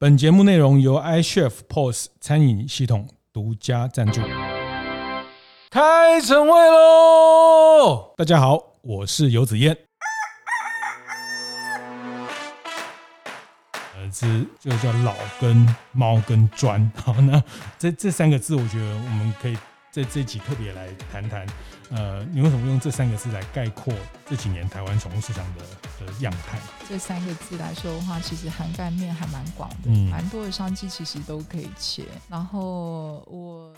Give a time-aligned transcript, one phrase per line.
[0.00, 4.20] 本节目内容由 iChef POS 餐饮系统独家赞助。
[5.70, 8.14] 开晨会喽！
[8.16, 9.76] 大家好，我是游子燕。
[13.96, 16.88] 儿子就叫老跟猫跟砖。
[17.04, 17.42] 好，那
[17.76, 19.58] 这这三个字，我觉得我们可以。
[19.90, 21.46] 在这集特别来谈谈，
[21.90, 23.92] 呃，你为什么用这三个字来概括
[24.26, 25.62] 这几年台湾宠物市场的
[26.04, 26.58] 的样态？
[26.86, 32.04] 这三个字来说的话，其实涵盖面还蛮广的，嗯，蛮多的商机其实都可以切。
[32.28, 33.74] 然后我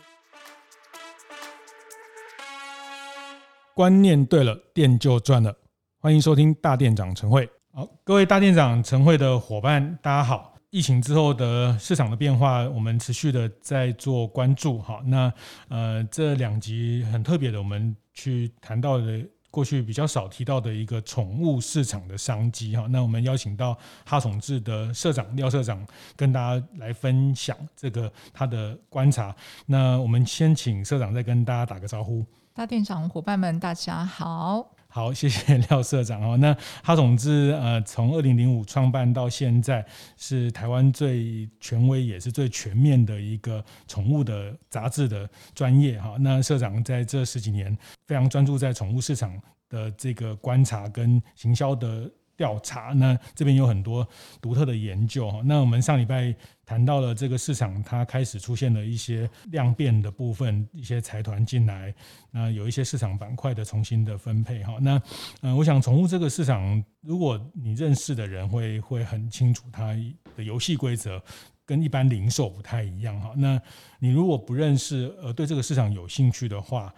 [3.73, 5.57] 观念对了，店就赚了。
[6.01, 7.49] 欢迎收听大店长晨会。
[7.73, 10.50] 好，各位大店长晨会的伙伴，大家好。
[10.71, 14.79] 疫情之后的市场的变化，我们持续的在做关注。
[14.79, 15.33] 哈，那
[15.67, 19.21] 呃，这两集很特别的，我们去谈到的
[19.51, 22.77] 过去比较少提到的一个宠物市场的商机。
[22.77, 29.35] 哈，那我们邀请到哈宠智的社长廖社长跟大家来分享这个他的观察。
[29.67, 32.25] 那我们先请社长再跟大家打个招呼。
[32.55, 34.80] 大店长伙伴们，大家好。
[34.93, 36.37] 好，谢谢廖社长哦。
[36.39, 36.53] 那
[36.83, 46.17] 哈总之呃，从二零零五创办到现在，是台湾最权威也是最全面的一个宠物的杂志的专业哈。
[46.19, 47.77] 那社长在这十几年
[48.09, 49.33] 非常专注在宠物市场
[49.69, 52.11] 的这个观察跟行销的。
[52.41, 54.09] 调查，那这边有很多
[54.41, 55.43] 独特的研究哈。
[55.45, 61.95] 那我们上礼拜谈到了这个市场，它开始出现了一些量变的部分，一些财团进来，
[62.31, 64.79] 那有一些市场板块的重新的分配哈。
[64.81, 64.99] 那
[65.43, 69.95] 嗯，我想宠物这个市场，如果你认识的人会会很清楚它
[70.35, 71.23] 的游戏规则
[71.67, 73.35] 跟一般零售不太一样哈。
[73.37, 73.61] 那
[73.99, 76.91] 你如果不认识，呃，对这个市场有兴趣的话，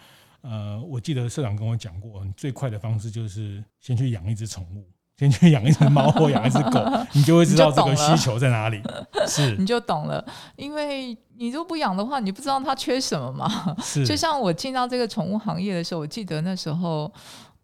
[0.43, 4.89] 呃，我记得社长跟我讲过，最快的方式就是先去养一只宠物。
[5.23, 6.81] 先去养一只猫或养一只狗，
[7.15, 8.83] 你就会知道这个需求在哪里。
[9.27, 10.25] 是， 你就懂了。
[10.57, 13.77] 因为你如果不养的话，你不知道它缺什么嘛。
[13.81, 17.11] 是，就像我进到这个宠物行业的时候，我记得那时候，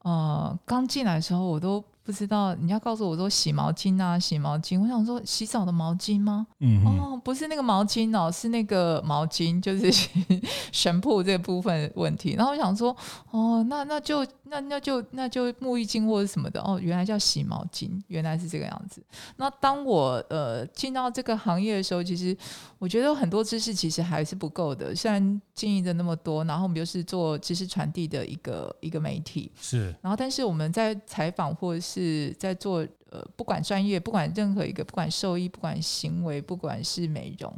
[0.04, 1.82] 呃，刚进来的时候，我都。
[2.08, 4.80] 不知道，你要告诉我说洗毛巾啊，洗毛巾。
[4.80, 6.46] 我想说洗澡的毛巾吗？
[6.60, 9.92] 嗯，哦，不是那个毛巾哦，是那个毛巾，就是
[10.72, 12.32] 神铺这部分问题。
[12.34, 12.96] 然后我想说，
[13.30, 19.02] 哦，那那就那那就那就沐浴巾或者什么的哦，原来叫洗毛巾，原来是这个样子。
[19.36, 22.36] 那当我呃进到这个行业的时候，其实
[22.78, 24.94] 我觉得有很多知识其实还是不够的。
[24.94, 29.94] 虽然经营的那么多，然后我们又是做知识传递的一个一个媒体，是。
[30.00, 37.52] 然后但是我们在采访或者是是在做呃，不管专业，不管任何一个，不管兽医，不管行为，不管是美容，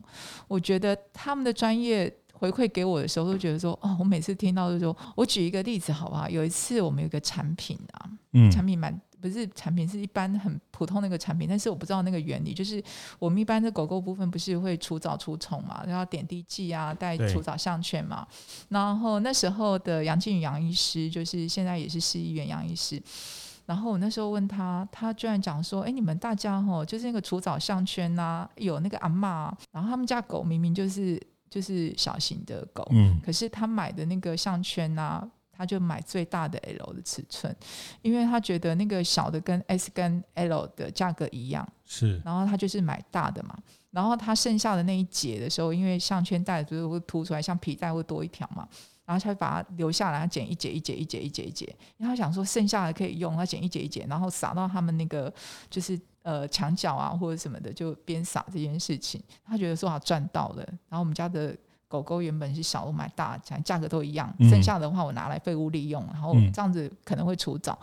[0.47, 6.27] 我觉得他们的专业回馈给我的时候，都觉得说，哦，我每次听到就说，我举一个例子好不好？
[6.27, 12.83] 有一次我们有一个产品啊，嗯，产品蛮不是产品，是一般很普通的一个产品，但是我不知道那个原理，就是
[13.19, 18.27] 我们一般的狗狗部分不是会除蚤除虫嘛，然后点滴剂啊，带除蚤项圈嘛，
[18.71, 23.03] 然后那时候的杨靖宇杨医师，就是现在也是市议员杨医师。
[23.67, 37.55] 然后我那时候问他，他居然讲说：“哎，你们大家吼，就是那个除蚤项圈呐、啊，有那个阿嬷，然后他们家狗明明就是就是小型的狗，嗯，可是他买的那个项圈呐、啊，他就买最大的 L 的尺寸，
[38.01, 43.59] 因为他觉得那个小的跟 S 跟 L 的价格一样，是，然后他就是买大的嘛，
[43.91, 48.67] 然后他剩下的那一节的时候，因为项圈带就是会凸出来，像皮带会多一条嘛。”
[49.11, 55.33] 然后他把它留下来，他剪一截一截一截一截一截，然后他想说剩下的可以用，他剪一截一截，然后撒到他们那个
[55.69, 60.65] 就是呃墙角啊或者什么的，就边撒这件事情，他觉得说他赚到了。
[60.89, 61.57] 然后我们家的
[61.89, 67.79] 狗狗原本是小，我买大，讲价格都一样，剩下的话我拿来废物利用，然后这样子可能会除蚤。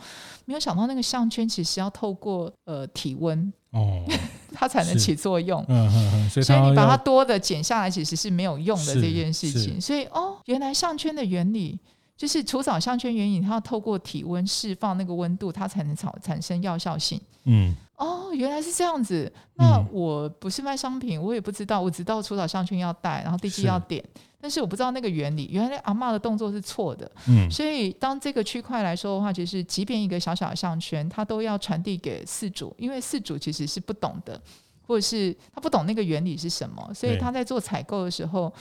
[0.45, 3.51] 没有想到那个项圈其实要透过呃体温。
[3.71, 4.01] 哦，
[4.55, 5.63] 它才能起作用。
[5.67, 9.79] 嗯嗯嗯，所以你把它多的剪下来，其实是没有用的这件事情。
[9.79, 11.77] 所以哦，原来项圈的原理
[12.15, 17.19] 就是除蚤项圈原理，它要透过体温释放那个温度，它才能产产生药效性。
[17.43, 19.31] 嗯，哦，原来是这样子。
[19.55, 21.81] 那我不是卖商品，我也不知道。
[21.81, 24.03] 我知道除草项圈要带，然后地基要点。
[24.39, 34.39] 但是我不知道那个原理，原来阿嬷的动作是错的，嗯，所以当这个区块来说的话，其实即便一个小小的项圈，它都要传递给四主，因为四主其实是不懂的，
[34.85, 38.53] 或者是他不懂那个原理是什么，所以他在做采购的时候，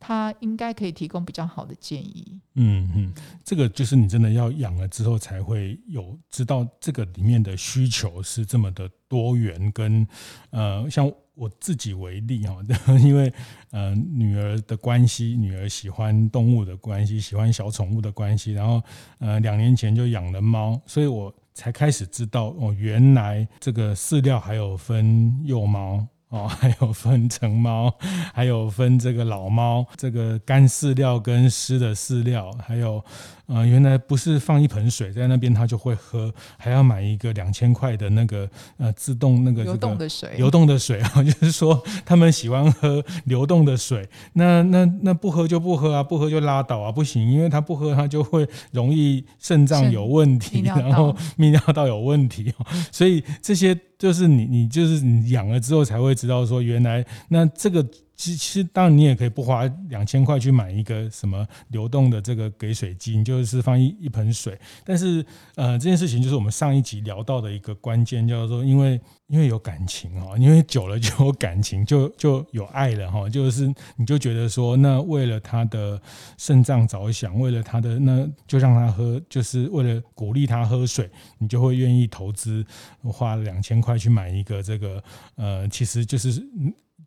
[0.00, 2.40] 他应该可以提供比较好的建议。
[2.54, 3.14] 嗯嗯，
[3.44, 10.04] 这个就是你真的要养了之后才会有知道这个里面的需求是这么的多元，跟
[10.50, 11.12] 呃像。
[11.36, 12.58] 我自己为例哈，
[13.00, 13.32] 因为
[13.70, 18.82] 呃女儿的关系，女儿喜欢动物的关系，喜欢小宠物的关系，然后
[19.20, 27.92] 呃两年前就养了猫，所以我才开始知道哦，原来这个饲料还有分幼猫哦， 还有分成猫，
[28.32, 33.04] 还有分这个老猫，这个干饲料跟湿的饲料，还有
[33.52, 38.48] 呃，原来不是放一盆水在那边它就会喝，还要买一个两千块的那个
[38.78, 52.54] 呃自动那个流动的水，流动的水啊， 就是说他们喜欢喝流动的水，那那那不喝就不喝啊，不喝就拉倒啊，不行，因为他不喝他就会容易肾脏有问题，然后泌尿道有问题，
[52.92, 53.76] 所以这些。
[54.00, 57.86] 就是你，你就是你养了之后才会知道说，原来那这个
[58.20, 64.58] 其实当然你也可以不花两千块去买一个什么流动的这个给水机，你就是放一一盆水。
[64.84, 65.24] 但是
[65.54, 69.00] 呃，这件事情就是我们上一集聊到的一个关键，叫做因为。
[69.30, 73.28] 因为有感情哦，因为久了就有感情，就就有爱了哈。
[73.28, 76.02] 就是你就觉得说，那为了他的
[76.36, 81.08] 肾脏着想，为了他的那就让他喝，就是为了鼓励他喝水，
[81.38, 82.66] 你就会愿意投资
[83.04, 85.00] 花两千块去买一个这个
[85.36, 86.44] 呃，其实就是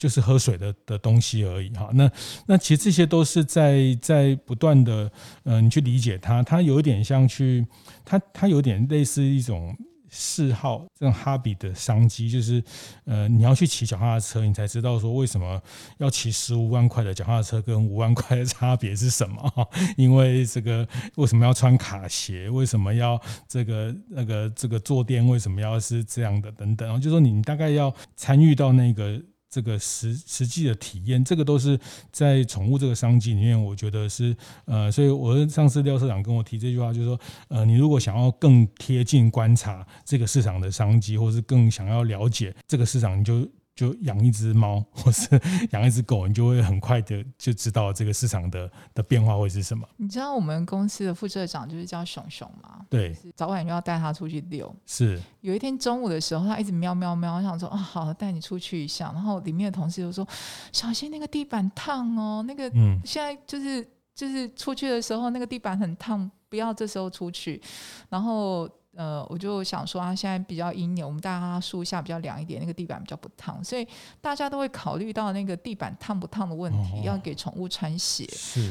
[0.03, 1.89] 就是喝水的的东西而已哈。
[1.93, 2.11] 那
[2.45, 5.09] 那其实这些都是在在不断的
[5.45, 7.65] 嗯、你去理解它，它有点像去，
[8.03, 9.73] 它它有点类似一种。
[10.15, 12.63] 嗜好这种哈比的商机，就是，
[13.05, 15.59] 呃，你要去骑脚踏车，你才知道说为什么
[15.97, 19.67] 要骑十五万块的脚踏车跟五万块的差别是什么？
[19.97, 22.47] 因为这个为什么要穿卡鞋？
[22.47, 25.27] 为什么要这个那个这个坐垫？
[25.27, 26.51] 为什么要是这样的？
[26.51, 29.19] 等等，就是说你大概要参与到那个。
[29.53, 31.79] 这个实实际的体验，这个都是
[32.11, 34.35] 在宠物这个商机里面，我觉得是
[34.65, 37.19] 呃，所以我上次廖社长跟我提这句话，就是说，
[37.49, 43.47] 呃，你如果想要更贴近观察这个市场的商机，或是更想要了解这个市场，你就。
[43.75, 45.27] 就养一只猫， 或是
[45.71, 49.87] 养一只狗，你就会很快的就知道这个市场的的变化会是什么。
[49.97, 52.85] 你知道我们公司的副社长就是叫熊熊吗？
[52.89, 54.73] 对，早晚就要带他出去遛。
[54.85, 59.11] 是，有一天中午的时候，他一直喵喵喵，我想说啊，好，带你出去一下。
[59.11, 60.27] 然后里面的同事就说
[60.71, 62.69] ：“小心那个地板烫哦，那个
[63.03, 67.61] 现在就是就是出去的时候那个地板很烫，不要这时候出去。”
[68.09, 68.69] 然后。
[68.95, 73.87] 呃，我就想说啊，现在比较阴凉，我们大家树下比较凉一点，那个地板比较不烫，所以
[74.21, 78.27] 大家都会考虑到那个地板烫不烫的问题，要给宠物穿鞋。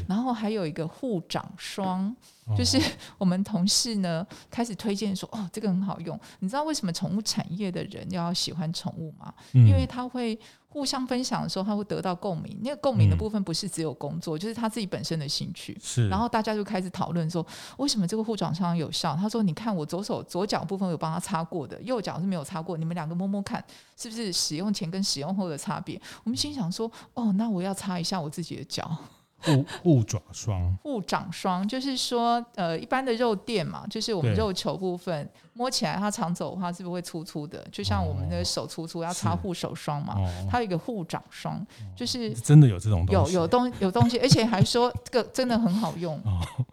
[0.07, 2.15] 然后还有一个护掌霜，
[2.57, 2.79] 就是
[3.17, 6.19] 我们同事呢开始推荐说，哦，这个很好用。
[6.39, 9.33] 你知道为什么宠物产业的人要喜欢宠物吗？
[9.53, 10.39] 因为他会。
[10.73, 12.57] 互相分享的时候，他会得到共鸣。
[12.63, 15.77] 那个共鸣的部分不是只有工作，嗯、就是他自己本身的兴趣。
[15.79, 17.45] 是，然后大家就开始讨论说，
[17.77, 19.15] 为什么这个护掌霜有效？
[19.15, 22.75] 他说：“你看我左手左脚部分有帮他擦过的，右脚是没有擦过。
[22.75, 23.63] 你们两个摸摸看，
[23.95, 28.97] 是不是使用前跟使用后的差别？”我们心想说：“哦，那我要擦一下我自己的脚。”
[29.43, 37.65] 护护爪霜，护掌霜就是说，呃，一般的肉垫嘛，就是我们肉球部分摸起来，它长走的话是不是会粗粗的？
[37.71, 40.15] 就像我们的手粗粗，要擦护手霜嘛。
[40.49, 46.19] 它有一个护掌霜，就是真的有这种东西，有有东有东西，而且还说这个真的很好用，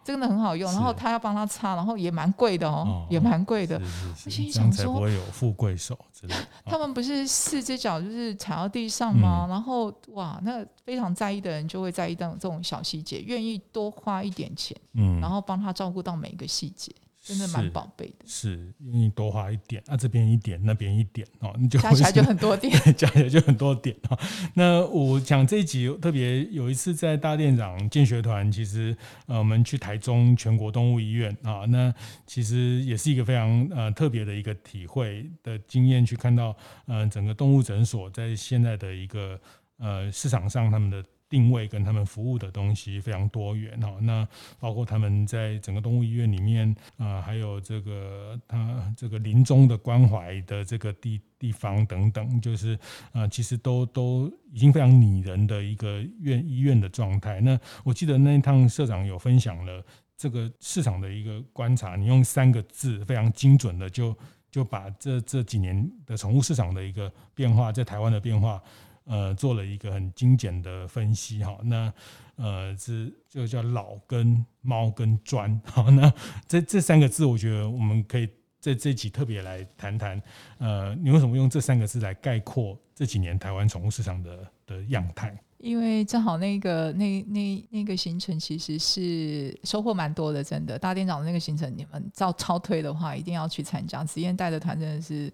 [0.03, 0.71] 真的很好用。
[0.71, 3.79] 然后他要帮他擦，然后也蛮贵的哦，也蛮贵的。
[4.25, 6.35] 我心想说，不会有富贵手之类。
[6.65, 9.45] 他们不是四只脚就是踩到地上吗？
[9.49, 12.60] 然后哇，那非常在意的人就会在意到这种。
[12.63, 16.91] 小细节，愿意多花一点钱，嗯，然后帮他照顾到每一个细节，
[17.21, 18.25] 真的蛮宝贝的。
[18.25, 24.17] 是愿意多花一点，啊，这边一点，那边一点哦，你就 加起来就很多点，加起来就很多点哦。
[24.55, 28.95] 那我讲这一集特别有一次在大店长建学团，其实
[29.27, 31.93] 呃，我们去台中全国动物医院啊，那
[32.25, 36.55] 其实也是一个非常呃特别的一个体会的经验，去看到
[36.87, 39.39] 呃整个动物诊所在现在的一个
[39.77, 41.03] 呃市场上他们的。
[41.31, 44.27] 定位跟他们服务的东西非常多元哈，那
[44.59, 52.77] 包括他们在整个动物医院里面啊，还有这个他这个临终的关怀的这个地地方等等，就是
[53.13, 57.39] 啊，其实都都已经非常拟人的一个院医院的状态。
[57.39, 59.81] 那我记得那一趟社长有分享了
[60.17, 64.13] 这个市场的一个观察，你用三个字非常精准的就
[64.51, 68.61] 就把这这几年的宠物市场的一个变化，在台湾的变化。
[69.05, 71.93] 呃，做了一个很精简的分析哈，那
[72.35, 76.13] 呃是就叫老跟猫跟砖， 好，那
[76.47, 78.27] 这这三个字，我觉得我们可以
[78.59, 80.21] 在这集特别来谈谈，
[80.59, 85.35] 呃，你为什么用这三个字来概括这几年台湾宠物市场的的样态？
[85.61, 90.77] 因为正好那个那那那个行程其实是收获蛮多的，真的。
[90.77, 94.03] 大店长的那个行程，你们照超推的话，一定要去参加。
[94.03, 95.31] 紫燕带的团真的是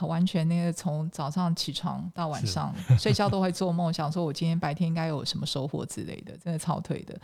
[0.00, 7.18] 完全那个从早上起床到晚上睡觉都会做梦，想说我今天白天应该有什么收获之类的，真的超推的。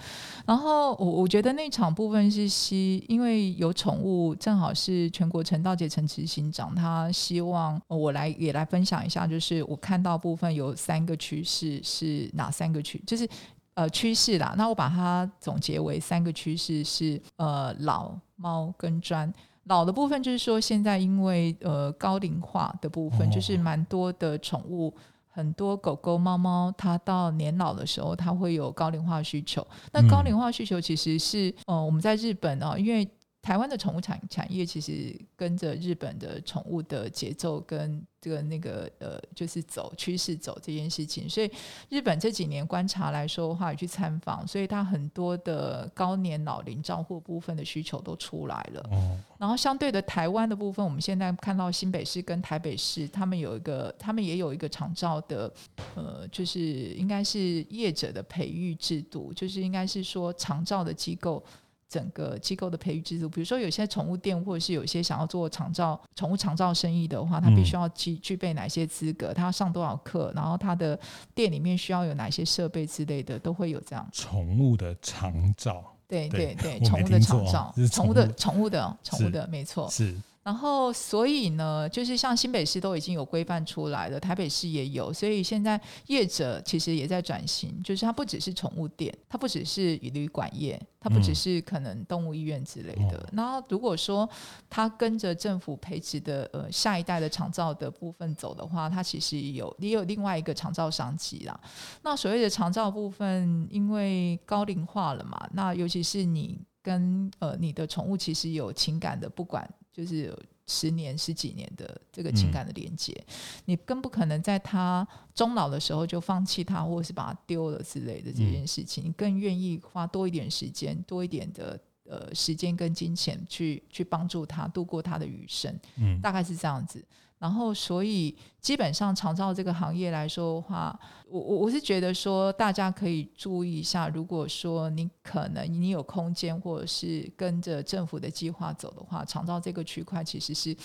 [0.46, 12.98] 然后我我觉得那场部分是希，因为有宠物，正好是全国陈道杰陈执行长，他希望我来也来分享一下，就是我看到部分有三个趋势，是哪三个区？
[13.06, 13.28] 就是
[13.74, 14.54] 呃趋势啦。
[14.56, 19.30] 那我把它总结为三个趋势是呃老猫跟专。
[19.64, 24.94] 老的部分就是说，现在因为呃高龄化的部分，就是蛮多的宠物，
[25.28, 29.66] 很多狗狗、猫猫，它到年老的时候，它会有高龄化需求。
[29.92, 33.06] 那高龄化需求其实是呃我们在日本啊，因为
[33.40, 41.50] 台湾的宠物产产业其实跟着日本的宠物的节奏跟这个那个呃，就是走趋势走这件事情，所以
[41.88, 48.90] 日本这几年观察来说的话，也去参访，所以它很多的高年老龄照护部分的需求都出来了。
[49.38, 55.50] 然后相对的台湾的部分，我们现在看到新北市跟台北市，他们有一个，他们也有一个长照的，
[55.94, 61.42] 呃，就是应该是业者的培育制度，就是应该是说长照的机构。
[61.88, 69.32] 整个机构的培育制度，比如说有些宠物店，或者是有些想要做长照、宠物长照生意的话，他必须要具具备哪些资格？
[69.32, 70.30] 他要上多少课？
[70.36, 70.98] 然后他的
[71.34, 74.06] 店里面需要有哪些设备之类的，都会有这样。
[74.12, 80.14] 宠物的长照，对对对，宠物的长照，宠物的宠物的宠物的，没错，是。
[80.48, 93.18] 然后，所以呢，就是像新北市都已经有规范出来了，台北市也有，所以现在业者其实也在转型，就是它不只是宠物店，它不只是旅馆业，它不只是可能动物医院之类的。
[93.30, 94.26] 嗯、然后，如果说
[94.70, 101.60] 它跟着政府培植的呃下一代的长照的部分走的话，它其实有也有另外一个长照商机啦。
[102.02, 109.68] 那所谓的长照部分，因为高龄化了嘛，那尤其是你跟呃你的宠物其实有情感的，不管。
[109.98, 119.04] 就是有十年、十几年的这个情感的连接，嗯、你更不可能在他终老的时候就放弃他，或者是把他丢了之类的这件事情。
[119.04, 125.76] 你更愿意花多一点时间、多一点的呃时间跟金钱去去帮助他度过他的余生。
[125.96, 127.04] 嗯，大概是这样子。
[127.38, 140.76] 然后，所以基本上长照这个行业来说的话，我我我是觉得说，大家可以注意一下，如果说你可能你有空间，或者是跟着政府的计划走的话，长照这个区块其实是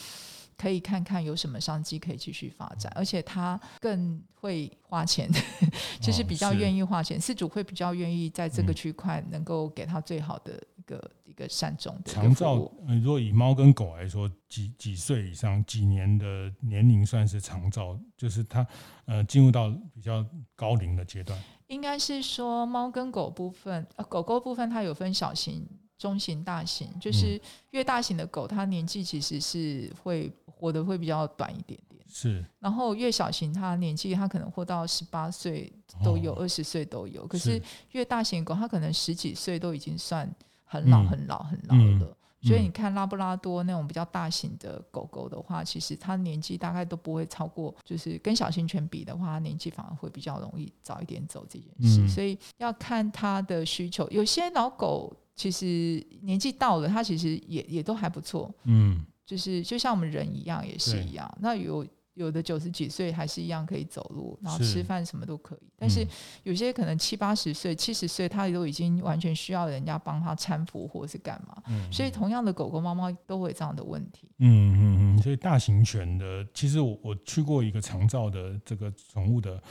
[0.56, 5.28] 可以看看有什么商机可以继续发展，而且他更会花钱，
[6.00, 11.12] 就是比较愿意花钱，事主会比较愿意在这个区块能够给他最好的一个。
[11.26, 12.72] 一个善终的长照，
[13.02, 18.64] 如果以猫跟狗来说，几几岁以上，几年的年龄算是长照，就是它
[19.06, 20.24] 呃进入到比较
[20.56, 21.36] 高龄的阶段。
[21.66, 32.00] 应该是说猫跟狗部分，呃，狗狗部分它有分小型、中型、大型，就是越大型的狗，它年纪其实是会活得会比较短一点点。
[32.08, 35.74] 是，然后越小型，它年纪它可能活到十八岁
[36.04, 37.26] 都有，二十岁都有。
[37.26, 37.60] 可是
[37.94, 40.32] 越大型狗，它可能十几岁都已经算。
[40.66, 52.02] 很老很老很老的，所以你看拉布拉多那种比较大型的狗狗的话，其实它年纪大概都不会超过，就是跟小型犬比的话，它年纪反而会比较容易早一点走这件事。
[52.02, 58.54] 嗯、所以要看它的需求，有些老狗其实年纪到了，它其实也也都还不错。
[58.64, 61.32] 嗯，就是就像我们人一样，也是一样。
[61.40, 61.86] 那有。
[62.16, 65.60] 有的九十几岁还是一样可以走路，然后吃饭什么都可以。
[65.60, 66.08] 是但是
[66.44, 71.62] 有些可能七八十岁、七十岁，他都已经完全需要人家帮他搀扶或是干嘛。
[71.68, 74.30] 嗯、所以同样的狗狗、猫猫都会有这样的问题。
[74.38, 75.22] 嗯嗯嗯。
[75.22, 79.62] 所以大型犬的，其实我我去过一个长照的这个宠物的，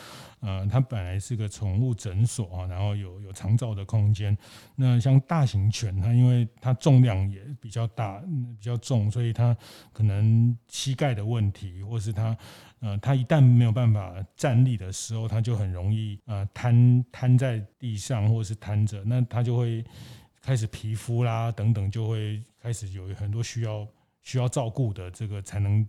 [0.41, 4.37] 呃，它本来是个宠物诊所啊，然后有有长照的空间。
[4.77, 8.21] 那像大型犬，它因为它重量也比较大，
[8.59, 9.57] 比较重，所以它
[9.93, 12.32] 可能膝盖的问题，或是它。
[12.81, 19.85] 呃，他一旦没有办法站立的时候，他就很容易呃瘫瘫在地上，或者是瘫着，那他就会
[20.41, 23.87] 开始皮肤啦等等，就会开始有很多需要
[24.23, 25.87] 需要照顾的，这个才能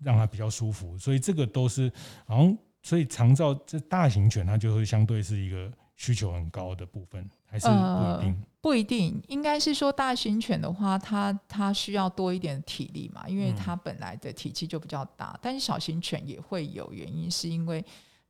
[0.00, 0.98] 让他比较舒服。
[0.98, 1.90] 所以这个都是，
[2.26, 8.32] 好像所以长照这大型犬，它就会相对是一个需求很高的部分，还是不一定。
[8.32, 8.34] 呃
[8.64, 15.32] 不一定，应该是说大型犬的话，它它需要多一点体力嘛，因为它本来的体积就比较大。
[15.34, 17.84] 嗯、但是小型犬也会有原因，是因为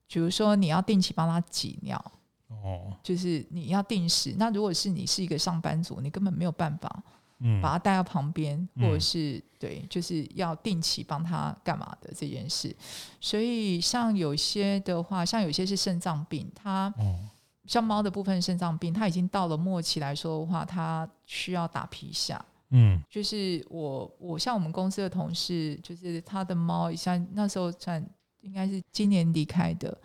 [0.08, 2.12] 比如说你要定期帮它挤尿，
[2.48, 4.34] 哦，就是你要定时。
[4.36, 7.04] 那如果是你是一个上班族，你根本没有办法，
[7.38, 12.74] 嗯，把它带到旁边，嗯、或者是对，就是要定期帮它干嘛的这件事。
[13.20, 16.92] 所以像有些的话，像有些是肾脏病，它。
[16.98, 17.20] 哦
[17.66, 22.44] 像猫的部分肾脏病，它已经到了末期来说的话，它需要打皮下。
[22.70, 28.04] 嗯，就是我我像我们公司的同事，就是他的猫，像那时候算
[28.40, 29.96] 应该是今年离开的，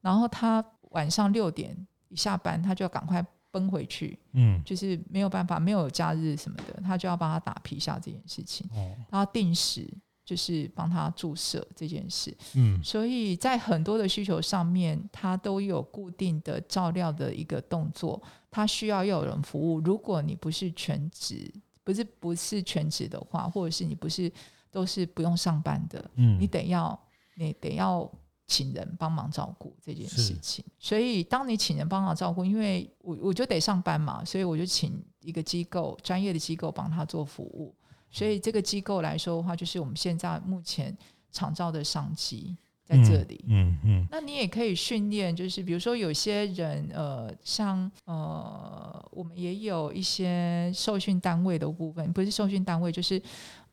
[0.00, 1.74] 然后他晚上六点
[2.08, 4.18] 一下班，他就要赶快奔回去。
[4.32, 8.68] 嗯，就是没有办法，没有假日什么的，他就要帮他打皮下这件事情。
[8.74, 9.88] 哦，他定时。
[10.28, 12.36] 就是帮他注射这件事。
[12.54, 19.80] 嗯，所以在很多的需求上面，他都有固定的照料的一个动作，他需要要有人服务。
[19.80, 21.50] 如果你不是全职，
[21.82, 24.30] 不是不是全职的话，或者是你不是
[24.70, 27.00] 都是不用上班的，嗯，你得要
[27.36, 28.10] 你得要。
[28.50, 37.76] 请人帮忙照顾这件事情，所以当你请人帮忙照顾，因为我我就得上班嘛，所以我就请一个机构专业的机构帮他做服务。
[38.10, 40.96] 所以这个机构来说的话，就是我们现在目前
[41.30, 42.56] 常造的商机。
[42.88, 43.44] 在这里。
[43.48, 53.20] 嗯嗯，嗯，那你也可以训练，就是比如说有些人，呃，像呃，我们也有一些受训单位的部分，不是受训单位，就是。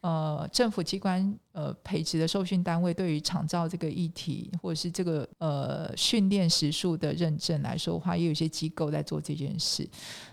[0.02, 9.90] 呃，政府机关呃培植的受训单位对于长照这个议题，或者是这个呃训练时数的认证来说的话，也有一些机构在做这件事。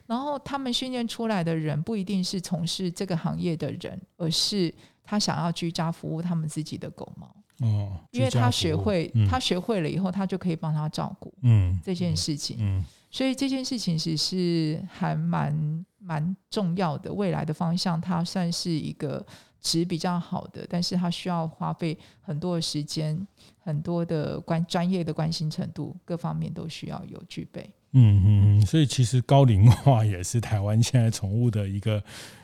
[0.07, 4.71] 然后他们训练出来的人不一定是从事这个行业的人，而是
[5.03, 7.35] 他想要居家服务他们自己的狗猫。
[7.63, 11.33] 哦，因为他学会，嗯、他学会了以后，他就可以帮他照顾。
[11.43, 12.57] 嗯，这件事情。
[12.59, 12.79] 嗯。
[12.79, 19.23] 嗯所以这件事情其实是还蛮蛮重要的，未来的方向，它算是一个
[19.61, 23.29] 值比较好的，但是它需要花费很多的时间，
[23.61, 27.69] 很多的关专业的关心程度，各方面都需要有具备。
[27.91, 32.03] 嗯嗯嗯，所以其实高龄化也是台湾现在宠物的一个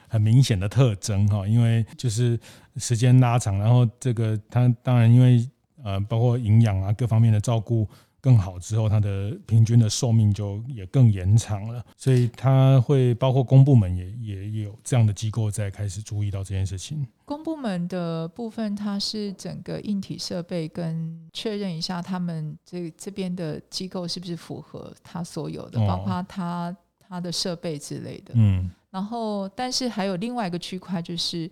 [0.08, 2.38] 很明显的特征哈，因为就是
[2.76, 5.48] 时间拉长，然后这个它当然因为
[5.84, 7.88] 呃包括营养啊各方面的照顾。
[8.20, 17.06] 更好之后，它的平均的寿命就也更延长了，所以它会包括公部门也也有这样的机构在开始注意到这件事情。
[17.24, 26.76] 公部门的部分，它是整个硬体设备跟确认一下他们这这边的机构是不是符合它所有的，包括它
[27.08, 28.32] 它的设备之类的。
[28.34, 31.50] 嗯，然后但是还有另外一个区块就是。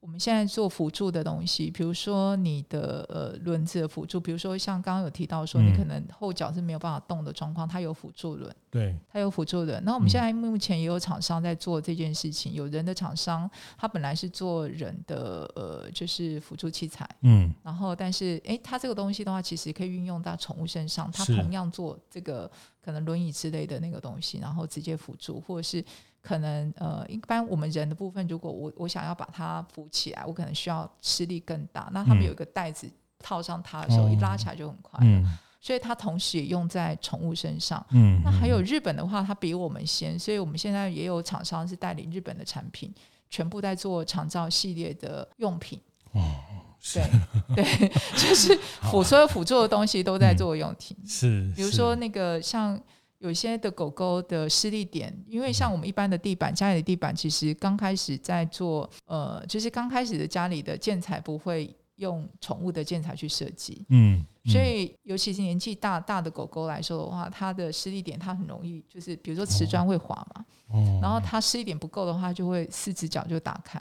[0.00, 9.82] 我们现在做辅助的东西，比如说你的呃轮子的辅助，比如说像刚刚有提到说你可能后脚是没有办法动的状况，它有辅助轮，对，它有辅助轮。
[9.84, 22.48] 那我们现在目前也有厂商在做这件事情，有人的厂商，他本来是做人的呃就是辅助器材，嗯，然后但是诶，它这个东西的话，其实可以运用到宠物身上，它同样做这个
[22.80, 25.84] 可能轮椅之类的那个东西，然后直接辅助或者是。
[26.20, 31.88] 可能呃，一般我们人的部分，如果我我想要把它扶起来，我可能需要吃力更大。
[31.92, 34.98] 那他们有一个袋子套上它的时候，嗯、一拉起来就很快。
[35.02, 35.24] 嗯，
[35.60, 37.84] 所以它同时也用在宠物身上。
[37.90, 42.92] 嗯，那还有日本的话，它比我们先，所以我们现在也有厂商是代理日本的产品，
[43.30, 45.80] 全部在做长照系列的用品。
[46.12, 46.20] 哦，
[46.92, 47.04] 对
[47.54, 50.96] 对， 就是辅所有辅助的东西都在做用品。
[51.00, 52.78] 嗯、是，比如说那个像。
[53.18, 73.80] 有些的狗狗的施力点，因为像我们一般的地板，家里的地板其实刚开始在做，呃，就是刚开始的家里的建材不会用宠物的建材去设计，嗯，所以尤其是年纪大大的狗狗来说的话，它的施力点它很容易就是，比如说瓷砖会滑嘛，哦，然后它施力点不够的话，就会四只脚就打开，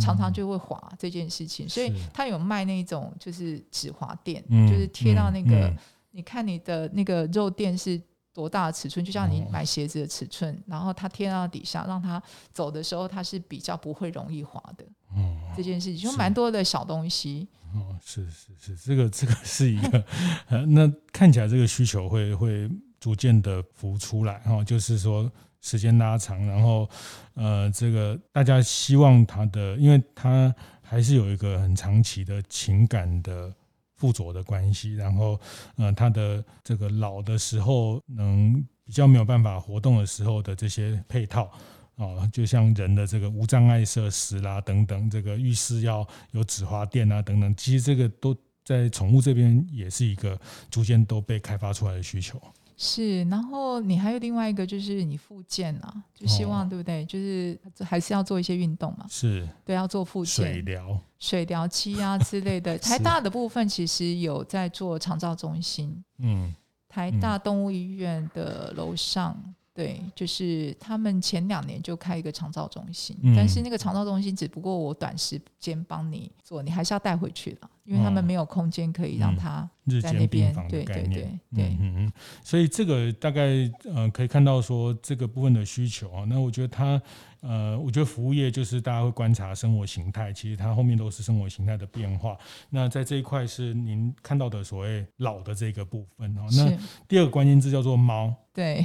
[0.00, 5.74] 常常就会滑这件事情，所以它有卖那种就是止滑垫，就是贴到那个，
[6.12, 8.00] 你看你的那个肉垫是。
[8.36, 9.02] 多大的尺寸？
[9.02, 12.22] 就像你买鞋子的尺寸，哦、然后它贴到底下，让它
[12.52, 14.84] 走的时候，它是比较不会容易滑的。
[15.08, 17.48] 哦，这件事情就蛮多的小东西。
[17.72, 20.04] 哦，是是是，这个这个是一个，
[20.48, 22.70] 呃，那看起来这个需求会会
[23.00, 26.86] 逐渐的浮出来哈、哦，就是说时间拉长，然后
[27.32, 33.50] 呃，这个大家希望它的，因为它还是有一个很长期的情感的。
[33.96, 35.40] 附着的关系，然后，
[35.76, 38.54] 呃，他的这个老的时候能
[38.84, 41.50] 比较没有办法活动的时候的这些配套，
[41.96, 50.38] 啊，就像人的这个无障碍设施啦等等，这个浴室要有纸花垫啊等等，其实这个都在宠物这边也是一个
[50.70, 52.40] 逐渐都被开发出来的需求。
[52.76, 57.04] 是，然后你还有另外一个，就是你复健啊，就希望、哦、对不对？
[57.06, 59.06] 就是还是要做一些运动嘛。
[59.08, 62.76] 是，对，要做复健、水疗、水疗期啊之类的。
[62.80, 66.04] 台大的部分其实有在做长照中心。
[66.18, 66.54] 嗯，
[66.88, 69.34] 台大动物医院的楼上。
[69.76, 79.68] 对，就是他们前两年就开一个长照中心，嗯、但是那个长照中心只不过我短时间帮你做，你还是要带回去了，因为他们没有空间可以让他
[80.02, 80.50] 在那边。
[80.56, 81.12] 嗯、对对对
[81.54, 82.12] 对，嗯嗯嗯，
[82.42, 87.00] 所以这个大概呃可以看到说这个部分的需求啊，那我觉得它。
[87.46, 92.36] 呃，我觉得服务业就是大家会观察生活形态，其实它后面都是生活形态的变化。
[92.70, 96.42] 那在这一块是您看到的所谓老的这个部分哦。
[96.56, 98.84] 那第二个关键字叫做猫，对，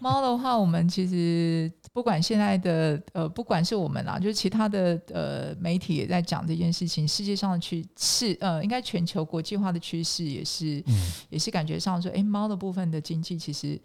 [0.00, 7.08] 猫的话，我们其实不管现在的呃，不管是我们啦，就是其他的呃媒体也在讲这件事情。
[7.08, 10.94] 世界上的趋势，呃，应该全球国际化的趋势也是，嗯、
[11.30, 13.80] 也是感觉上说，哎，猫的部分的经济其实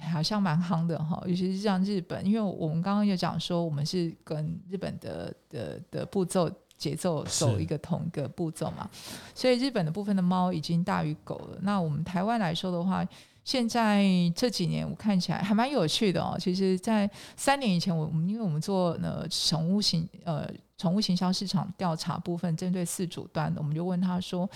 [0.00, 1.22] 好像蛮夯的哈。
[1.26, 8.88] 尤其是像日本，因为我们刚刚有讲说，我们是跟日本的的的步骤节奏走一个同一个步骤嘛，
[9.34, 11.58] 所以日本的部分的猫已经大于狗了。
[11.62, 13.06] 那我们台湾来说的话，
[13.44, 14.02] 现在
[14.34, 16.34] 这几年我看起来还蛮有趣的哦。
[16.40, 24.48] 其实，在三年以前，我们因为我们做呢宠物行呃宠物行销市场调查部分，针对饲主端的，我们就问他说：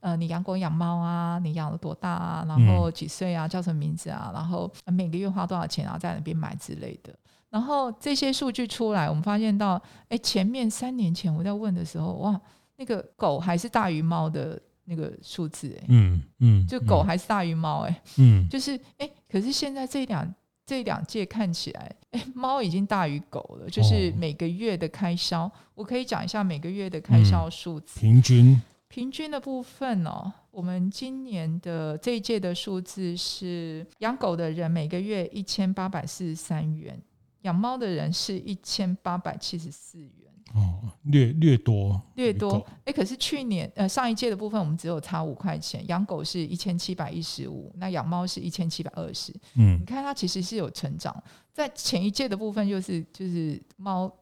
[0.00, 1.38] 呃，你养狗养猫啊？
[1.38, 2.44] 你养了多大啊？
[2.48, 3.46] 然后几岁啊？
[3.46, 4.32] 叫什么名字啊？
[4.34, 5.96] 然后每个月花多少钱啊？
[5.96, 7.14] 在哪边买之类的。
[7.48, 12.40] 然后这些数据出来，我们发现到，哎，前面三年前我在问的时候，哇，
[12.76, 14.60] 那个狗还是大于猫的。
[14.84, 20.34] 那个数字哎，嗯嗯，就狗还是大于猫哎，嗯，就是哎，可是现在这两
[20.66, 28.60] 这两届看起来，哎，猫已经大于狗了，就是每个月的开销，我可以讲一下每个月的开销数字，平均。
[28.88, 37.00] 平均的部分哦，我们今年的这一届的数字是养狗的人每个月一千八百四十三元，
[37.40, 40.31] 养猫的人是一千八百七十四元。
[40.54, 42.56] 哦，略略多，略多。
[42.80, 45.86] 哎、欸，可是去年呃上一届的部分，我们只有差五块钱。
[45.86, 49.32] 养狗是一千七百一十五，那养猫是一千七百二十。
[49.56, 51.22] 嗯，你看它其实是有成长。
[51.52, 54.12] 在前一届的部分，就是就是猫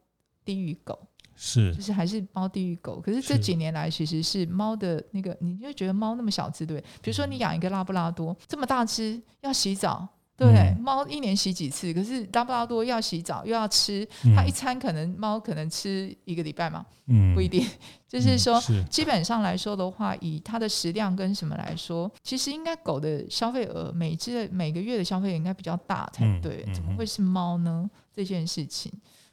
[0.45, 0.99] 低于狗，
[1.35, 3.01] 是就是还是猫低于狗。
[3.01, 6.91] 可是这几年来，其实是猫的那个，你就觉得猫那么小只，对不对？
[7.03, 10.09] 比如说你养一个拉布拉多，这么大只，要洗澡。
[10.49, 11.93] 对，猫一年洗几次？
[11.93, 17.67] 可是拉布拉多要洗澡又要吃，它一餐可能猫可能吃一个礼拜嘛，嗯，不一定。
[18.09, 27.89] 就是说，是基本上来说的话，以它的食量跟什么来说，其实应该狗的消费额每只的每个月的消费额应该比较大才对，怎么会是猫呢？
[28.13, 28.91] 这件事情，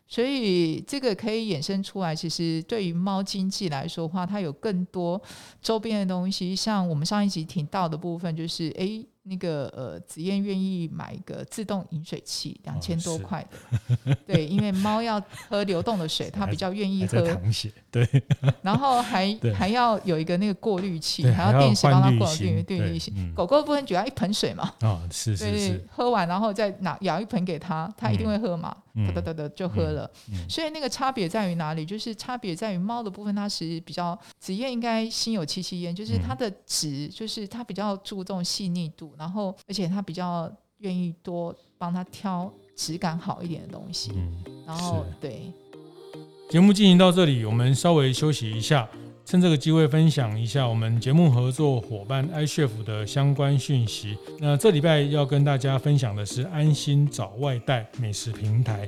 [0.08, 5.22] 所以这个可以衍生出来，其实对于猫经济来说的话，它有更多
[5.62, 9.08] 周边的东西，像我们上一集提到的部分，就是诶。
[9.30, 13.78] 那个呃，紫燕愿意买一个自动饮水器，两千多块的，
[14.12, 17.22] 哦、对，因为猫要喝流动的水， 它比较愿意喝。
[17.22, 18.08] 淌血，对。
[18.62, 23.34] 然后还 还要有一个那个过滤器，还要电池帮它过滤对滤芯。
[23.36, 24.74] 狗狗部分主要一盆水嘛？
[24.82, 25.88] 哦，是是是。
[25.92, 28.76] 喝完然后再拿舀一盆给它，它一定会喝嘛？
[29.14, 30.10] 哒哒哒哒就喝了。
[30.30, 31.86] 嗯嗯、所以那个差别在于哪里？
[31.86, 39.14] 就是差别在于猫的部分，它是比较紫燕应该心有戚戚焉，就是它的值，就是它比较注重细腻度。
[39.18, 44.12] 然后，而且他比较愿意多帮他挑质感好一点的东西。
[44.16, 45.52] 嗯，然后对。
[46.50, 48.88] 节目进行到这里，我们稍微休息一下，
[49.28, 54.18] 趁这个机会分享一下我们节目合作伙伴 iChef 的相关讯息。
[54.40, 58.88] 那这礼拜要跟大家分享的是安心找外带美食平台。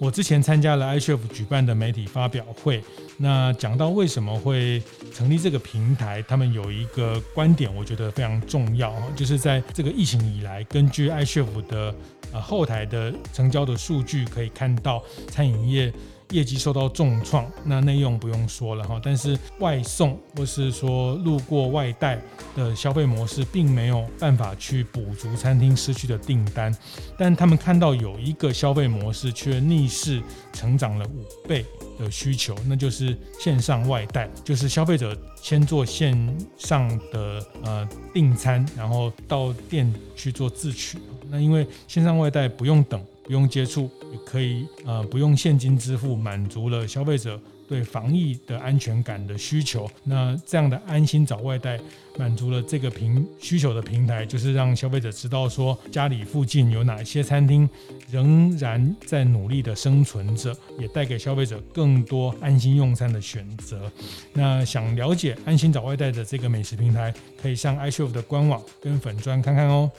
[0.00, 2.82] 我之前参加了 iChef 举办的媒体发表会，
[3.18, 11.94] 那讲到为什么会成立这个平台，他们有一个观点，我觉得非常重要，就是在这个疫情以来，根据 iChef 的
[12.32, 15.92] 呃后台的成交的数据，可以看到餐饮业。
[16.30, 22.20] 业绩受到重创，那内用不用说了哈，但是外送或是说路过外带
[22.56, 26.74] 的消费模式，并没有办法去补足餐厅失去的订单，
[27.18, 31.64] 但他们看到有一个消费模式却逆势成长了五倍
[31.98, 36.16] 的需求，那就是线上外带，就是消费者先做线
[36.56, 40.98] 上的呃订餐，然后到店去做自取，
[41.30, 43.04] 那因为线上外带不用等。
[43.24, 49.90] 不用接触，也可以呃不用现金支付，满足了消费者对防疫的安全感的需求。
[50.04, 51.80] 那这样的安心找外带，
[52.18, 57.68] 满足了这个平需求的平台，就是让消费者知道说家里附近有哪些餐厅
[58.10, 63.90] 仍然在努力的生存着，也带给消费者更多安心用餐的选择。
[64.34, 69.90] 那想了解安心找外带的这个美食平台，可以上 iChef 的官网跟粉砖看看哦。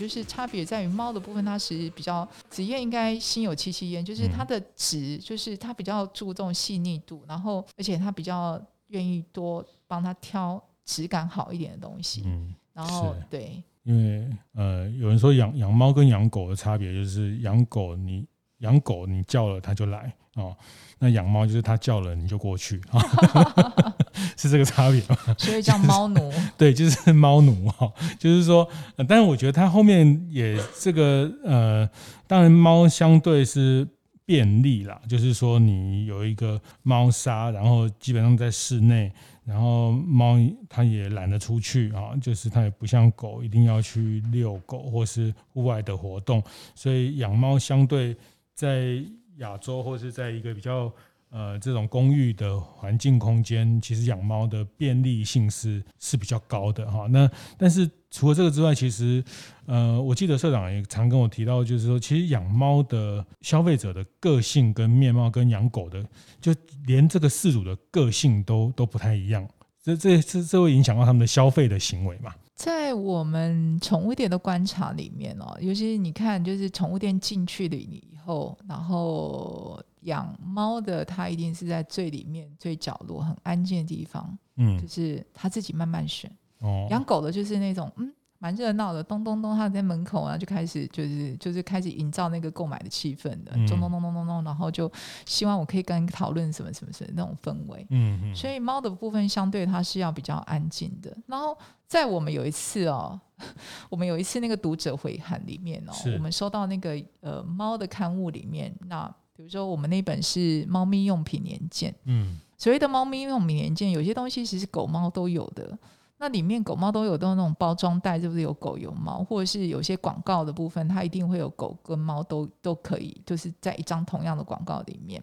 [0.00, 12.22] 就是差别在于猫的部分，它是比较紫燕应该心有戚戚焉，就是它的直，就是它比较注重细腻度，然后而且它比较愿意多帮它挑质感好一点的东西。
[12.24, 18.26] 嗯，然后对，因为呃，有人说养养猫跟养狗的差别就是养狗你
[18.60, 20.56] 养狗你叫了它就来哦，
[20.98, 23.94] 那养猫就是它叫了你就过去啊。
[24.36, 25.16] 是这个差别吗？
[25.38, 26.32] 所以叫猫奴。
[26.56, 31.88] 对，就是猫奴哈，就是说，呃，但是我觉得它后面也这个呃，
[32.26, 33.86] 当然猫相对是
[34.24, 39.12] 便利啦，就是说你有一个猫砂，然后基本上在室内，
[39.44, 40.36] 然后猫
[40.68, 46.42] 它也懒得出去啊，就是它也不像狗一定要去遛狗或是户外的活动，
[46.74, 48.16] 所以养猫相对
[48.54, 49.02] 在
[49.38, 50.92] 亚洲或是在一个比较
[51.30, 57.06] 呃这种公寓的环境空间，其实养猫的便利性是是比较高的哈。
[57.08, 59.22] 那但是除了这个之外，其实
[59.66, 66.04] 呃我记得社长也常跟我提到，就是说其实养猫的消费者的个性跟面貌跟养狗的
[66.40, 66.54] 就。
[66.86, 69.46] 连这个饲主的个性都都不太一样，
[69.82, 72.34] 这这这这会影响到他们的消费的行为嘛？
[72.60, 86.30] 在我们宠物店的观察里面哦，尤其是你看，就是宠物店进去了以后，然后养猫的它一定是在最里面、最角落、很安静的地方，嗯，就是它自己慢慢选。
[86.58, 88.12] 哦，养狗的就是那种嗯。
[88.42, 94.90] 蛮热闹的，咚咚咚，他在门口啊，就开始就是就是开始营造那个购买的气氛的，咚咚咚咚咚咚，然后就
[95.26, 97.86] 希望我可以跟你讨论什么什么什么那种氛围。
[97.90, 98.34] 嗯嗯。
[98.34, 101.14] 所以猫的部分相对它是要比较安静的。
[101.26, 101.54] 然后
[101.86, 103.20] 在我们有一次哦，
[103.90, 115.78] 我们有一次那个读者回函里面哦，我们收到那个呃猫的刊物里面，那比如说我们那本是猫咪用品年鉴，嗯，所谓的猫咪用品年鉴，有些东西其实狗猫都有的。
[116.22, 119.24] 那里面狗猫都有都那种包装袋，是不是有狗有猫？
[119.24, 125.20] 或者是有些广告的部分，它一定会有狗跟猫都都可以，就是在一张同样的广告里面。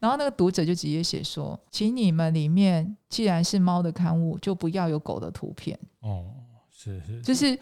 [0.00, 6.24] 然后那个读者就直接写说：“请你们里面既然是猫的刊物，就不要有狗的图片。”哦，
[6.70, 7.54] 是是，就是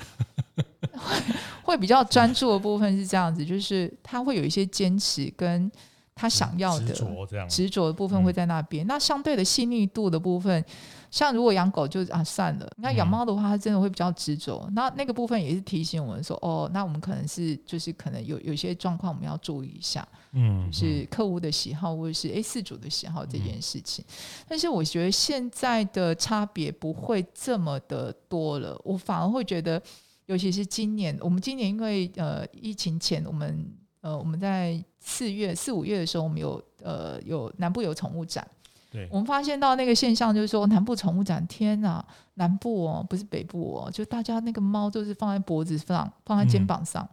[0.92, 1.16] 会
[1.64, 5.68] 会比较专注的部分是这样子，就是他会有一些坚持跟
[6.14, 8.86] 他想要的执着，这样执着的部分会在那边。
[8.86, 10.64] 嗯、那相对的细腻度的部分。
[11.16, 14.62] 像如果养狗就啊算了，那养猫的话，它真的会比较执着。
[14.68, 24.04] 嗯、那那个部分也是提醒我们说，哦，那我们可能是就是可能有有些状况我们要注意一下，嗯，就是客户的喜好或者是诶饲主的喜好这件事情。
[24.06, 29.82] 嗯、但是我觉得现在的差别不会这么的多了，我反而会觉得，
[30.26, 33.66] 尤其是今年，我们今年因为呃疫情前，我们
[34.02, 38.46] 呃我们在四月四五月的时候，我们有呃有南部有宠物展。
[38.96, 42.02] 对我们发现到那个现象，就是说南部宠物展，天呐，
[42.34, 47.06] 南部哦，不是北部哦，就大家那个猫都是放在脖子上，放在肩膀上，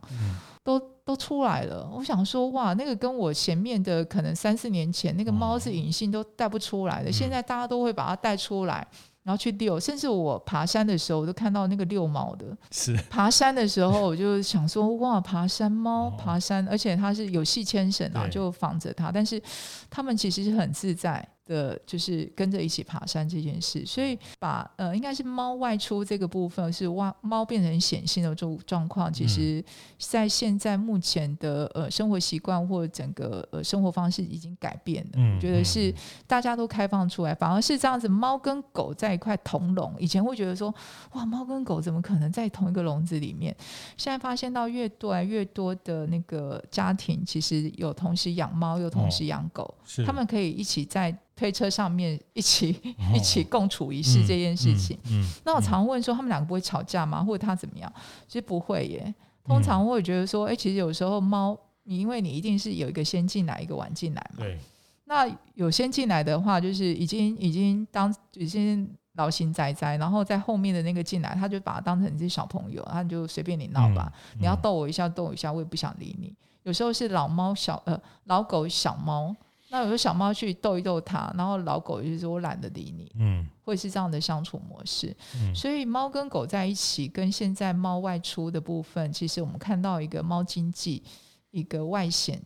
[0.64, 1.90] 都都出来了。
[1.94, 8.88] 我想说，哇，那个跟我前面的可能三四年前那个猫是隐性都带不出来的，哦、现在大家都会把它带出来，
[9.24, 9.78] 然后去遛。
[9.78, 12.46] 甚至我爬山的时候，我都看到那个遛猫的。
[12.72, 19.42] 是爬山的时候， 我就想说，哇，爬山猫爬山，而且它是有细牵绳啊，就防着它，但是
[19.90, 21.28] 它们其实是很自在。
[21.46, 29.64] 的就是跟着一起爬山这件事，所以把呃，应该是猫外出这个部分是哇猫变成显性的状状况，其实，
[29.98, 35.40] 在现在目前的呃生活习惯或整个呃生活方式已经改变了。
[35.40, 35.94] 觉得是
[36.26, 40.74] 大家都开放出来，反而是这样子，猫跟狗在一块同笼，以前会觉得说，
[41.12, 43.56] 哇，猫跟狗怎么可能在同一个笼子里面？
[43.98, 51.14] 现在发现到越多来越多的那个家庭，其实有同时养猫又同时养狗，哦，他们可以一起在。
[51.36, 52.80] 推车上面一起
[53.14, 57.24] 一起共处一室这件事情，哦嗯嗯嗯、那我常问说他们两个不会吵架吗？
[57.24, 57.92] 或者他怎么样？
[58.28, 59.14] 其实不会耶。
[59.44, 64.44] 通常我会觉得说，哎、欸，其实有时候猫，你因为你一定是有一个先进来，一个晚进来嘛。
[64.44, 64.58] 对。
[65.06, 74.12] 那有先进来的话，就是已经已经当已经老神在在，然后在后面的那个进来，他就把它当成你是小朋友，他就随便你闹吧。
[74.40, 76.34] 你要逗我一下，逗我一下，我也不想理你。
[76.64, 79.36] 有时候是老猫小呃老狗小猫。
[79.74, 85.12] 那有时候小猫去逗一逗它，然后老狗就是说我懒得理你，嗯，会是这样的相处模式。
[85.36, 91.02] 嗯，所以猫跟狗在一起，跟现在猫外出的部分，其实我们看到一个猫经济，
[91.50, 92.40] 一个外显，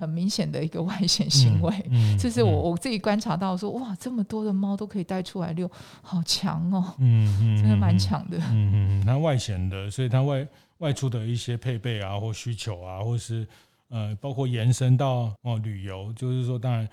[0.00, 1.72] 很明显的一个外显行为。
[1.90, 5.70] 嗯，这 是我我自己观察到说，哇，这么多的猫都可以带出来遛，
[6.02, 8.36] 好强哦，嗯嗯， 真的蛮强的。
[8.50, 10.44] 嗯嗯，它外显的，所以它外
[10.78, 13.46] 外出的一些配备啊，或需求啊，或是。
[13.88, 16.88] 呃，包括延伸到哦旅游，就是说，当然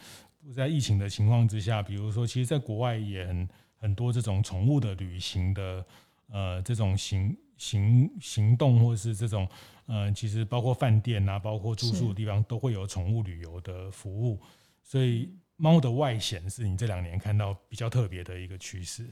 [0.55, 5.85] 在疫情的情况之下，比如说，其实在国外也很很多这种宠物的旅行的
[6.29, 9.47] 呃这种行行行动，或是这种
[9.87, 14.39] 呃，其实包括饭店啊，包括住宿的地方都会有宠物旅游的服务，
[14.81, 19.05] 所以猫的外显是你这两年看到比较特别的一个趋势。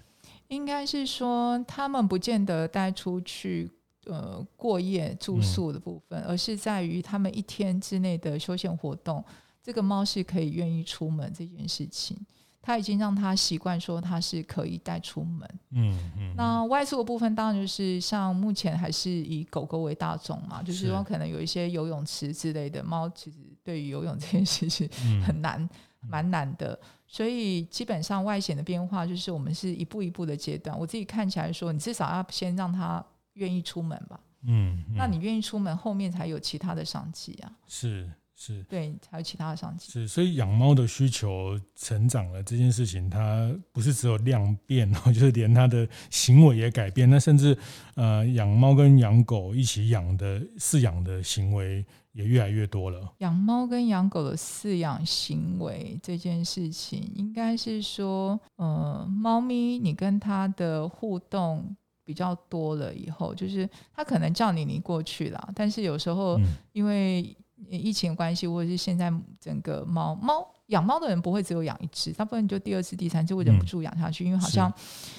[0.48, 3.70] 应该是说，他们不见得带出去。
[4.06, 9.24] 呃，过夜住宿的部分，嗯、而是在于他们一天之内的休闲活动，
[9.62, 12.18] 这个猫是可以愿意出门这件事情，
[12.62, 15.50] 它已经让它习惯说它是可以带出门。
[15.72, 16.12] 嗯嗯。
[16.18, 24.90] 嗯，那外出的部分，当然就是像目前还是以狗狗为大众嘛，就是说可能有一些游泳池之类的猫，其实对于游泳这件事情
[25.22, 25.62] 很难。
[25.62, 25.70] 嗯
[26.06, 26.78] 蛮难的。
[27.08, 30.78] 所以基本上外显的变化就是我们是一步一步的阶段。
[30.78, 33.02] 我自己看起来说，你至少要先让他
[33.34, 34.20] 愿意出门吧。
[34.46, 37.52] 嗯，嗯，那你愿意出门，后面才有其他的商机啊。
[37.68, 38.10] 是。
[38.36, 39.92] 是对，才有其他的商机。
[39.92, 47.08] 是，所以养猫的需求成长了这件事情，它不是只有量变哦， 就是连它的行为也改变。
[47.08, 47.56] 那甚至
[47.94, 53.14] 呃，养猫跟养狗一起养的饲养的行为也越来越多了。
[53.20, 61.74] 养猫跟养狗的饲养行为这件事情，应该是说，呃，猫咪你跟它的互动
[62.14, 66.40] 比较多了以后，就是他可能叫你你过去了，但是有时候
[66.72, 67.36] 因为
[67.68, 74.72] 疫情关系，或者是现在整个猫猫养猫的人不会只有养一只，大部分就第二次、第三次会忍不住养下去，嗯、因为好像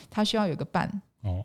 [0.08, 0.88] 它需要有个伴。
[1.22, 1.44] 哦，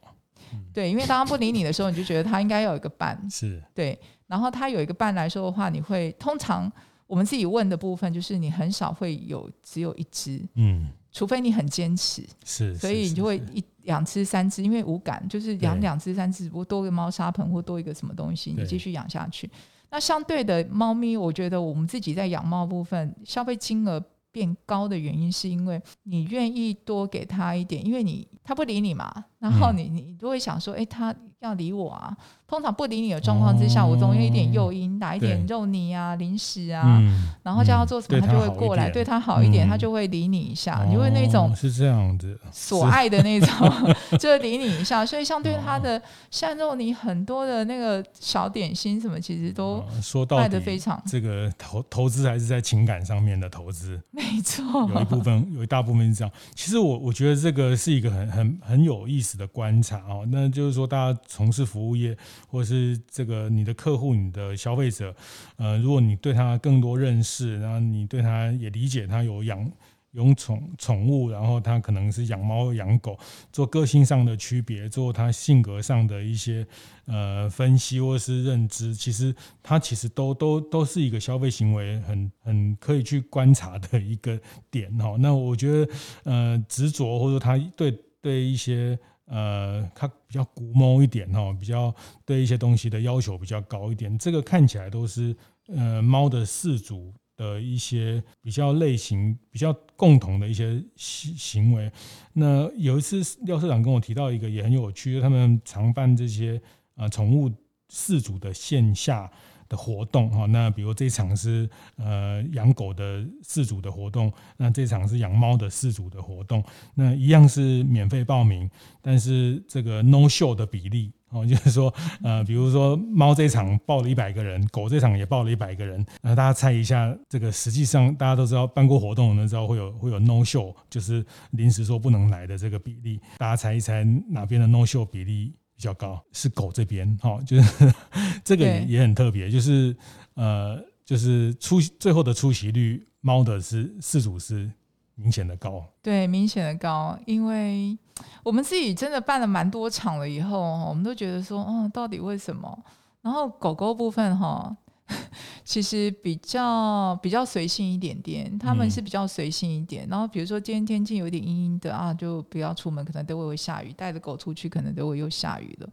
[0.53, 3.19] 嗯、对，因为当他不理你的时候，你就觉得他应该要有一个伴。
[3.27, 3.99] 是，对。
[4.27, 6.71] 然后他有一个伴来说的话，你会通常
[7.07, 12.23] 我们自己问的部分就是你很少会有只有一只，嗯，除非你很坚持。
[12.45, 19.49] 是，所以你就会一两只、三只，因为无感，就是养两只、三只，不过多个猫砂盆或多一个什么东西，你继续养下去。
[19.91, 23.99] 那相对的，猫咪，我觉得我们自己在养猫部分消费金额
[24.31, 32.15] 变高的原因，是因为你愿意多给它一点，因为你它不理你嘛，然后你你都会想说，哎，他要理我啊。
[32.47, 36.99] 通常不理你的状况之下，我总有一点诱因，打一点肉泥啊、零食啊，
[37.43, 43.69] 然后叫他做什么，他就会过来，对他好一点，他就会理你一下，因为那种是这样子，所爱的那种，
[44.17, 45.05] 就是理你一下。
[45.05, 49.85] 所以像对他的像肉泥很多的那个小点心什么，其实都
[50.31, 50.99] 卖的非常。
[51.05, 56.33] 这个投投资还是在情感上面的投资， 没错，有一部分有一大部分是这样。
[56.55, 62.17] 其实我我觉得这个是一个很很很有意思的观察哦，那就是说大家从事服务业。
[62.51, 65.15] 或者是这个你的客户、你的消费者，
[65.57, 69.71] 呃，如果你对他更多认识，然后你对他也理解，他有养
[70.11, 73.15] 有宠宠物，然后他可能是养猫养狗，
[73.51, 76.65] 做个性上的区别，做他性格上的一些
[77.05, 84.39] 呃分析或是认知，其实他其实都都都是一个消费行为很很可以去观察的一个
[84.71, 85.15] 点哈。
[85.19, 88.97] 那我觉得呃执着或者说他对对一些。
[89.29, 91.93] 呃，它比较古猫一点哈，比较
[92.25, 94.17] 对一些东西的要求比较高一点。
[94.17, 95.35] 这个看起来都是
[95.67, 101.91] 呃猫的饲主的一些比较类型、比较共同的一些行行为。
[102.33, 106.59] 那有一次廖社长跟我提到一个也很有趣，他们常办这些
[106.95, 107.49] 呃宠物
[107.89, 109.31] 饲主的线下。
[109.69, 116.61] 的活动哈，那比如这场是呃养狗的饲主的活动，那这场是养猫的饲主的活动，
[116.95, 118.69] 那一样是免费报名，
[119.01, 135.53] 但是这个 no show 的比例哦， 就是说呃，比如说猫这场报了一百个人，狗这场也报了一百个人，那大家猜一下，这个实际上大家都知道办过活动的知道会有会有 no show，就是临时说不能来的这个比例，大家猜一猜哪边的 no show 比例？
[135.79, 137.93] 比较高是狗这边哈，就是
[138.43, 139.95] 这个也也很特别，就是
[140.33, 144.69] 呃，就是出最后的出席率，猫的是四组是
[145.15, 147.97] 明显的高，对，明显的高，因为
[148.43, 152.77] 我们自己真的办了蛮多场了以后，我们都觉得说，哦，到底为什么？
[153.21, 154.75] 然后狗狗部分哈。
[155.65, 160.07] 其实比较比较随性一点点，他们是比较随性一点。
[160.07, 163.93] 嗯、然后比如说今天天气有点阴阴的啊，就不要出门，可能都会会下雨。
[163.93, 165.89] 带着狗出去，可能都会又下雨了。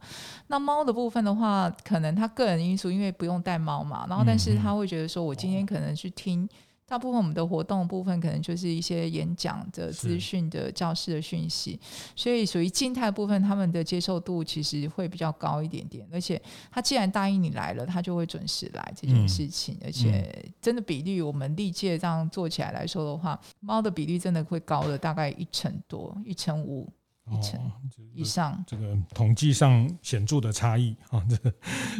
[0.47, 6.47] 那猫的部分的话，可能他个人因素，因为不用带猫嘛，然后但是他会觉得说，我今天可能去听。
[6.87, 11.77] 大部分我们的活动部分可能就是一些演讲的资讯的教室的讯息，
[12.15, 16.07] 所以属于静态部分，他们的接受度其实会比较高一点点。
[16.11, 19.77] 而且他既然答应你来了，他就会准时来这件事情。
[19.83, 26.89] 而且真的比率，我们历届这样做起来来说的话，猫的比例真的会高了大概一成多，一成五。
[27.29, 27.59] 一成
[28.13, 31.53] 以上，这个统计上显著的差异啊，这个，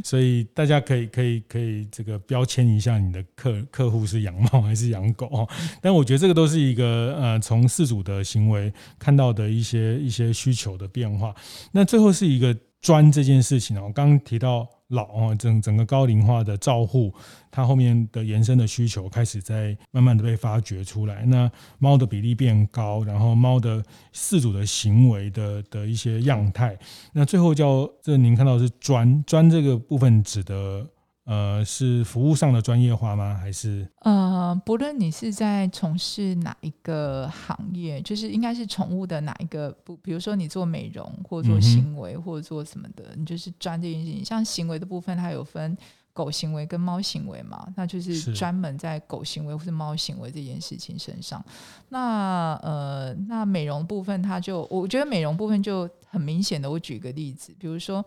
[0.04, 5.48] 所以大家可以可以可以这个标签一下你的客客户是养猫还是养狗，
[5.82, 11.36] 但我觉得这个都是一个呃从饲主的行为看到的一些一些需求的变化。
[11.72, 14.68] 那最后是一个砖这件事情，哦刚刚提到。
[14.92, 17.14] 老哦，整整个高龄化的照护，
[17.52, 21.26] 它后面的延伸的需求开始在慢慢的被发掘出来。
[21.26, 26.80] 那猫的比例变高，然后猫的饲主的行为的的一些样态，
[27.12, 30.88] 那最后叫这您看到是砖砖这个部分指的。
[31.28, 33.38] 呃，是服务上的专业化吗？
[33.38, 44.24] 还是呃，不论你是在从事哪一个行业，就是应该是宠物的哪一个不，比如说你做美容或做行为或者做什么的，嗯、你就是专这件事情。
[44.24, 45.78] 像行为的部分，它有分
[46.14, 51.44] 狗行为跟猫行为嘛，那就是专门在狗行为或是猫行为这件事情身上。
[51.90, 58.06] 那呃，那美容部分，它就我觉得美容部分就很明显的，我举个例子，比如说，嗯、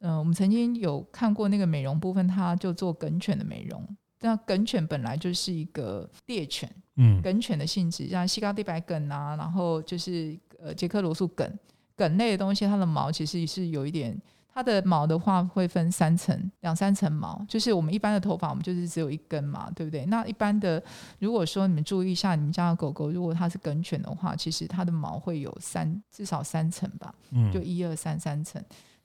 [0.00, 3.86] 呃，我们曾经有看过那个美容部分，它就做梗犬的美容。
[4.20, 11.48] 那梗犬本来就是一个猎犬，嗯，梗犬的性质，像西高地白梗啊，然后就是呃捷克罗素梗
[11.96, 14.20] 梗类的东西，它的毛其实是有一点，
[14.52, 20.04] 它的毛的话会分三层，两三层毛，就是我们一般的头发，我们就是只有一根嘛，对不对？
[20.06, 20.82] 那一般的，
[21.20, 28.60] 如果说你们注意一下，你们家的狗狗，如果它是梗犬的话，其实它的毛会有三至少三层吧，嗯，就一二三三层。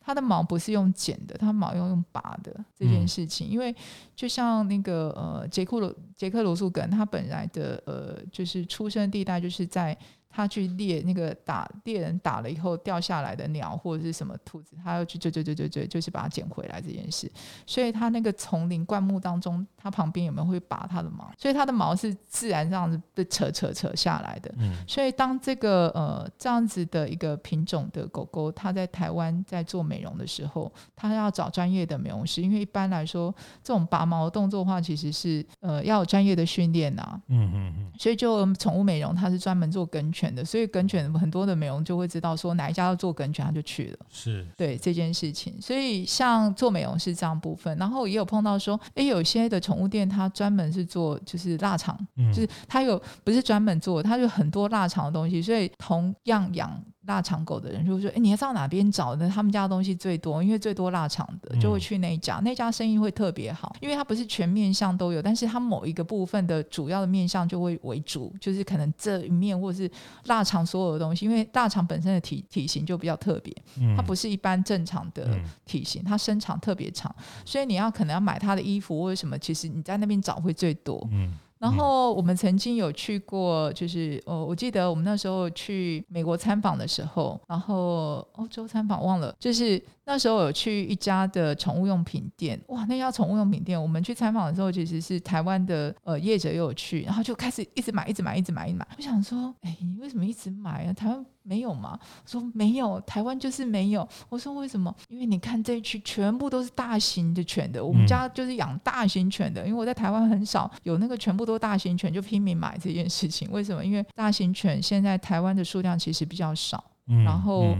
[0.05, 3.73] 它的毛不是用剪的，它毛要用拔的这件事情，嗯、因为
[4.15, 5.93] 就像那个呃杰克罗
[6.23, 9.97] 杰克罗素梗，它本来的呃就是出生地带就是在。
[10.35, 17.31] 他去猎那个打猎人打了以后掉下来的鸟或者是什么兔子，他要去追追追追追，就是把它捡回来这件事。
[17.67, 21.31] 所以他那个丛林灌木当中，他旁边有没有会拔它的毛？
[21.37, 24.51] 所以它的毛是自然这样子被扯扯扯下来的。
[24.57, 24.73] 嗯。
[24.87, 33.31] 所以当这个呃这样子的一个品种的狗狗，它在台湾在做美容的时候，它要找专业的美容师，因为一般来说
[33.63, 37.19] 这种拔毛的动作的话，其实是呃要有专业的训练呐。
[37.27, 37.91] 嗯嗯嗯。
[37.97, 40.33] 所以就宠物美容，它是专门做梗犬。
[40.35, 43.97] 的，所以梗犬很多的美容就会知道说哪一家要做梗犬，他就去了。
[44.09, 56.83] 是对这件事情，所以像做美容是这样部分，然后也有碰到说，哎，有些的宠物店它专门是做就是腊肠，嗯、就是它有不是专门做，它有很多腊肠的东西，所以同样养。
[57.05, 59.29] 腊肠狗的人就会说：“哎，你要知道哪边找呢？
[59.33, 62.37] 他们家的东西最多，因为最多腊肠的，就会去那一家。
[62.37, 69.91] 嗯、那家生意会特别好，因为它不是全面向都有，但是它某一个部分的主要的面向就会为主，就是可能这一面或者是
[70.25, 71.25] 腊肠所有的东西。
[71.25, 73.53] 因为腊肠本身的体体型就比较特别，
[73.97, 81.05] 它不是一般正常的体型，它身长特别长，所以你要可能要买它的衣服或者什么，其实你在那边找会最多。
[81.11, 81.33] 嗯。”
[81.63, 89.81] 然后我们曾经有去过，就是哦，我记得我们那时候去美国参访的时候，然后欧洲参访忘了，就是。
[90.05, 98.87] 那时候有去一家的宠物用品店，哇，那家宠物用品店，我们去采访的时候，其实是台湾的呃业者也有去，然后就开始一直买，一直买，一直买，一直买。
[98.97, 100.93] 我想说，哎，你为什么一直买啊？
[100.93, 101.97] 台湾没有吗？
[102.25, 104.07] 说没有，台湾就是没有。
[104.27, 104.93] 我说为什么？
[105.07, 113.49] 因为你看这一区全部都是大型的犬的，我们家就是养大型犬的，因为我在台湾很少有那个全部都大型犬，就拼命买这件事情。
[113.51, 113.85] 为什么？
[113.85, 116.83] 因为大型犬现在台湾的数量其实比较少。
[117.05, 117.75] 然后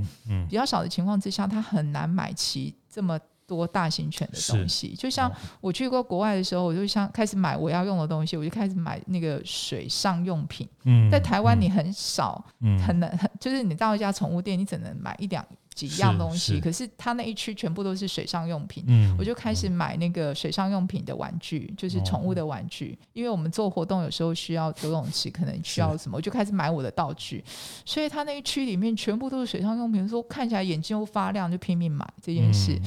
[0.50, 4.96] 比较少的情况之下，他很难买齐这么多大型犬的东西。
[4.96, 10.68] 就像我去过国外的时候，我就想开始买我要用的东西，我就开始买那个水上用品。
[10.86, 12.44] 嗯在台湾你很少，
[12.86, 15.46] 很难，很就是你到一家宠物店，你只能买一两。
[15.74, 27.44] 几样东西，可是他那一区全部都是水上用品，嗯、我就开始买那个水上用品的玩具，嗯、就是宠物的玩具，哦、因为我们做活动有时候需要游泳池，可能需要什么，我就开始买我的道具，
[27.86, 32.80] 所以他那一区里面全部都是水上用品，说看起来眼睛又发亮，就拼命买这件事。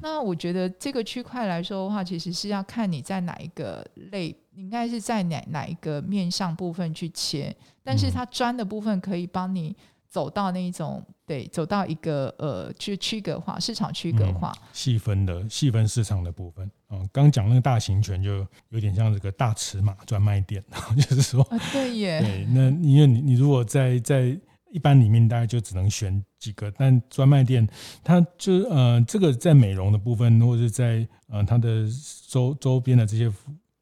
[0.00, 9.74] 那我觉得这个区块来说的话，其实是要看你在哪一个类，你应该是在哪哪一个面向部分去切，但是它专的部分可以帮你。
[10.08, 16.70] 走到那一种，对，走到一个呃，去区隔化市场区隔化、嗯、细分的细分市场的部分。
[16.90, 20.64] 嗯，刚讲那个大型犬就有点像这个大尺码专卖店，
[20.96, 24.38] 就是说，啊、对耶，对，那因为你你如果在在
[24.70, 27.68] 一般里面，大概就只能选几个，但专卖店
[28.02, 31.86] 它就呃，这个在美容的部分，或者是在呃它的
[32.28, 33.30] 周周边的这些。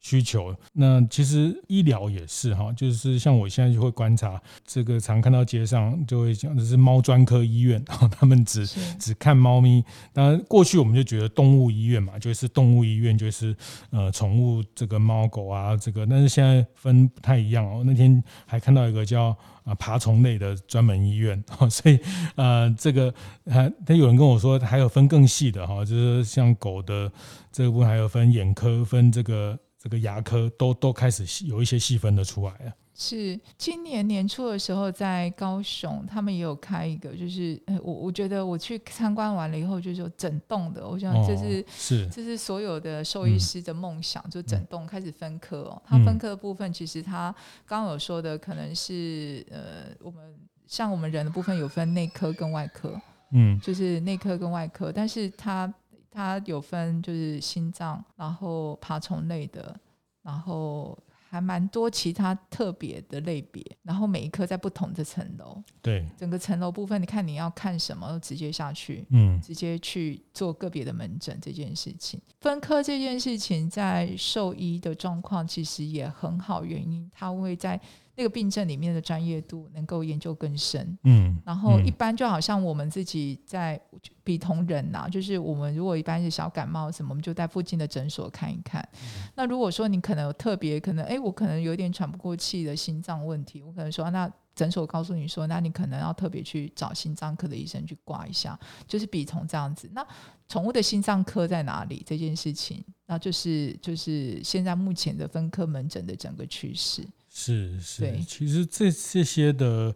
[0.07, 8.65] 需求，那其实医疗也是哈，就是像我现在就会观察，这个常看到街上就会讲的是猫专科医院，他们只
[8.97, 9.83] 只看猫咪。
[10.13, 13.53] 当然过去我们就觉得动物医院嘛，就是动物医院就是
[13.89, 17.83] 呃宠物这个猫狗啊这个，但是现在分不太一样哦。
[17.85, 19.35] 那天还看到一个叫
[19.65, 21.99] 啊爬虫类的专门医院， 所以
[22.35, 23.13] 呃这个
[23.47, 27.11] 还他有人跟我说还有分更细的哈，就是像狗的
[27.51, 29.59] 这个部分还有分眼科分这个。
[29.87, 32.73] 这个牙科都都开始有一些细分的出来了。
[32.93, 45.81] 是今年年初的时候，在高雄，他们也有开一个，就是我我觉得我去参观完了以后，就是有整栋的，我想这是、哦、是这是所有的兽医师的梦想，嗯、就整栋开始分科哦。
[45.85, 47.33] 它分科的部分，其实它
[47.65, 50.35] 刚刚有说的，可能是呃，我们
[50.65, 52.99] 像我们人的部分有分内科跟外科，
[53.31, 55.73] 嗯，就是内科跟外科，但是它。
[56.17, 59.79] 它有分，就是心脏，然后爬虫类的，
[60.23, 60.97] 然后
[61.29, 65.61] 还蛮多其他特别的类别，然后每一科在不同的层楼。
[65.79, 72.19] 对，整个层楼部分，你看你要看什么，直接下去，嗯，直接去做个别的门诊这件事情。
[72.41, 77.79] 分科这件事情，在兽医的状况其实也很好，原因它会在。
[78.19, 83.79] 那个病症里面的专业度能够研究更深，嗯，然后一般就好像我们自己在
[84.27, 88.85] 比同仁呐、啊，就是我们如果一般是小感冒什么，我们就在附近的诊所看一看。
[88.95, 99.89] 嗯、那如果说你可能有特别可能，哎，我可能有点喘不过气的心脏问题，我可能说、啊、那诊所告诉你说，那你可能要特别去找心脏科的医生去挂一下，就是比同这样子。
[99.93, 100.05] 那
[100.49, 102.03] 宠物的心脏科在哪里？
[102.05, 107.07] 这件事情，那就是就是现在目前的分科门诊的整个趋势。
[107.29, 109.95] 是是，其实这这些的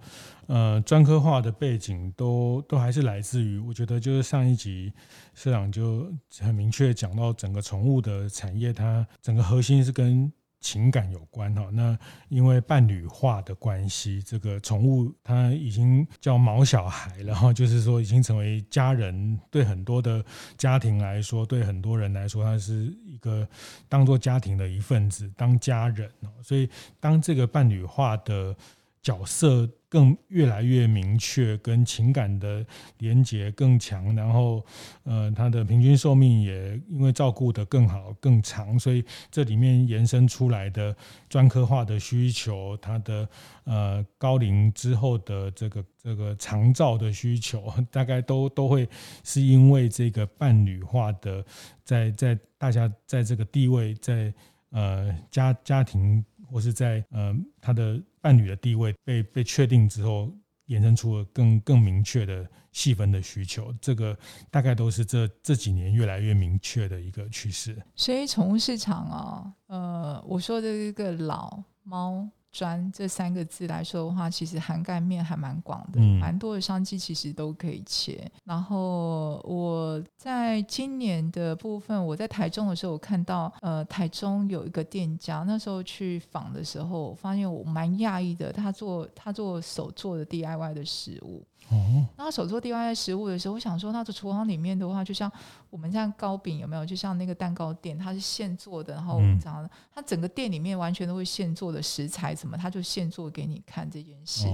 [0.51, 4.91] 呃专科化的背景都都还是来自于，我觉得就是上一集
[5.33, 10.31] 社长就很明确讲到整个宠物的产业，它整个核心是跟。
[10.63, 11.97] 情感有关哈，那
[12.29, 19.39] 因为伴侣化的关系，这个宠物它已经叫毛小孩然后， 就是说已经成为家人。
[19.49, 20.23] 对很多的
[20.59, 23.47] 家庭来说，对很多人来说，它是一个
[23.89, 26.07] 当做家庭的一份子，当家人。
[26.43, 28.55] 所以当这个伴侣化的
[29.01, 32.65] 角色更越来越明确，跟情感的
[32.99, 34.65] 连结更强，然后，
[35.03, 40.95] 呃，它的平均寿命也因为照顾得更好更长，所以这里面延伸出来的
[41.27, 43.27] 专科化的需求，它的
[43.65, 48.87] 呃高龄之后的这个这个长照的需求，大概都都会
[49.25, 51.45] 是因为这个伴侣化的
[51.83, 54.33] 在在大家在这个地位在
[54.71, 58.01] 呃家家庭或是在呃他的。
[58.23, 60.31] 伴侣的地位被被确定之后，
[60.67, 64.15] 衍生出了更更明确的细分的需求，这个
[64.51, 67.75] 大概都是这这几年越来越明确的一个趋势。
[67.95, 72.29] 所以宠物市场啊，呃，我说的这个老猫。
[72.51, 78.29] 专这三个字来说的话，其实涵盖面还蛮广的，蛮、嗯、多的商机其实都可以切。
[78.43, 91.43] 然后我在今年的部分，我在台中的时候，我看到呃台中有一个店家，那时候去访的时候，我发现我蛮讶异的，他做他做手做的 DIY 的食物。
[91.69, 95.31] 哦，那他手做 DIY 食物的时候，我想说，他的厨房里面的话，就像
[95.69, 96.85] 我们像糕饼有没有？
[96.85, 104.47] 就像那个蛋糕店，它是现做的，然后我们这样，他整个店里面完全都会现做的食材，什么他就现做给你看这件事。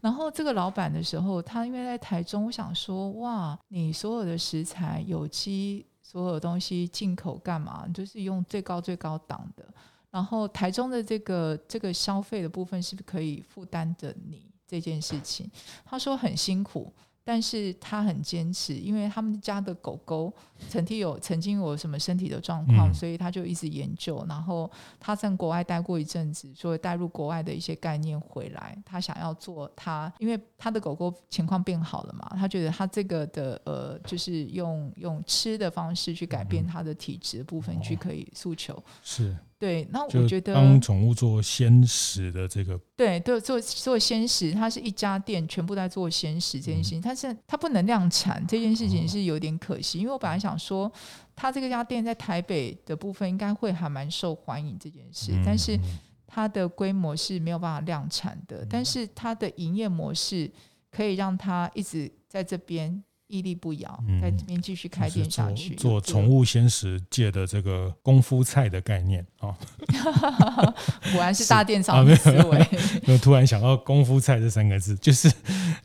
[0.00, 7.86] 然后这个老板的时候，他因为在台中，我想说，哇，你所有的食材有机，所有东西进口干嘛？
[7.94, 9.64] 就是用最高最高档的。
[10.10, 14.50] 然后台中的这个这个消费的部分，是不是可以负担着你？
[14.66, 15.50] 这件事情，
[15.84, 16.92] 他说很辛苦，
[17.24, 20.32] 但是他很坚持，因为他们家的狗狗
[20.68, 24.24] 曾经有曾经有什么身体的状况，所以他就一直研究。
[24.28, 39.36] 然后他在国外待过一阵子，所以带入国外的一些概念回来，他想要做他，因为他的狗狗情况变好了嘛，他觉得他这个的呃，就是用用吃的方式去改变他的体质部分，去可以诉求是。
[39.58, 50.92] 对，那我觉得帮宠物做鲜食的这个，对对，做做鲜食，它是一家店全部在做鲜食这件事情，但是它不能量产这件事情是有点可惜，因为我本来想说，
[51.34, 55.78] 它这个家店在台北的部分应该会还蛮受欢迎这件事，但是
[56.26, 60.52] 它的规模是没有办法量产的，但是它的营业模式
[60.90, 63.02] 可以让它一直在这边。
[63.28, 70.74] 屹立不摇，在这边继续开店下去，嗯、做宠物鲜食界的这个功夫菜的概念啊，哦、
[71.12, 72.66] 果然是大电商的思维。
[73.04, 75.32] 就突然想到“功夫菜”这三个字，就是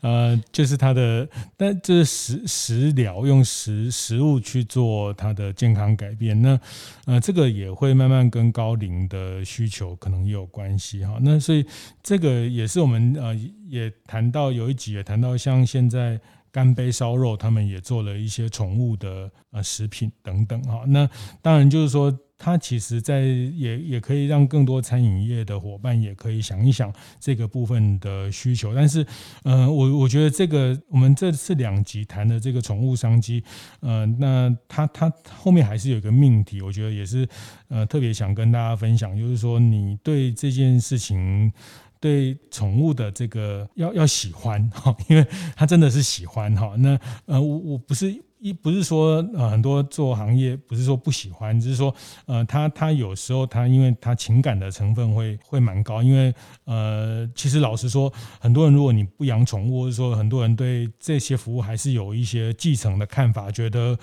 [0.01, 1.27] 呃，就是它的，
[1.57, 6.39] 但这是食食疗，用食食物去做它的健康改变。
[6.41, 6.59] 那
[7.05, 11.17] 呃，这个也会慢慢跟高龄的需求可能也有关系哈。
[11.21, 11.65] 那所以
[12.03, 13.35] 这个也是我们呃
[13.67, 16.19] 也谈到有一集也谈到，像现在。
[16.51, 20.83] 干杯烧肉，他们也做了一些宠物的呃食品等等哈。
[20.87, 21.09] 那
[21.41, 28.75] 当然就是说，它其实在也也可以让更多餐饮业的伙伴也可以想一想这个部分的需求。
[28.75, 29.05] 但是，
[29.43, 33.43] 呃，我我觉得这个我们这次两集谈的这个宠物商机，
[33.79, 37.27] 呃，那它它后面还是有一个命题，我觉得也是
[37.69, 41.53] 呃特别想跟大家分享，就是说你对这件事情。
[42.01, 45.25] 对宠物的这个要要喜欢哈，因为
[45.55, 46.73] 他真的是喜欢哈。
[46.77, 51.93] 那呃，我我不是一不是说呃很多做行业不是说不喜欢，只是说
[52.25, 56.33] 呃他他有时候他因为他情感的成分会会蛮高，因为
[56.65, 63.95] 呃其实老实说，很多人如果你不养宠物，或者说很多人对这些服务还是有一些继承的看法，觉得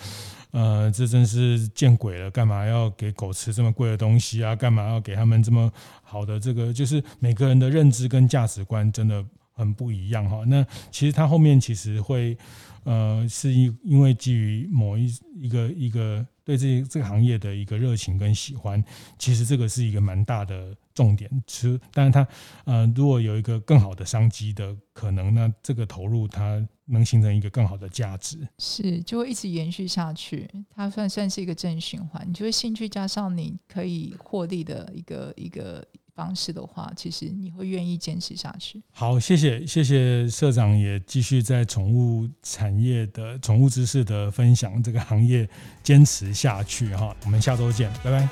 [0.50, 4.56] 呃，这真是见鬼了，干嘛要给狗吃这么贵的东西啊？
[4.56, 5.70] 干嘛要给他们这么
[6.02, 6.72] 好的这个？
[6.72, 10.42] 就是每个人的认知跟价值观真的很不一样哈。
[10.46, 12.36] 那其实他后面其实会。
[12.84, 18.82] 呃，是因因为基于某一一个一个对这这个行业的一个热情跟喜欢，
[19.18, 21.30] 其实这个是一个蛮大的重点。
[21.46, 22.26] 其实，但是他
[22.64, 30.48] 呃，如果有一个更好的商机的可能，那这个投入他能形成一个更好的价值，是就会一直延续下去。
[30.74, 35.84] 它算算是一个正循环，你就会兴趣加上你可以获利的一个一个。
[36.18, 38.82] 方式的话，其实你会愿意坚持下去。
[38.90, 45.48] 好，谢谢谢谢社长，也继续在宠物产业的宠物知识的分享，这个行业
[45.80, 47.14] 坚持下去哈。
[47.24, 48.28] 我们下周见，拜拜。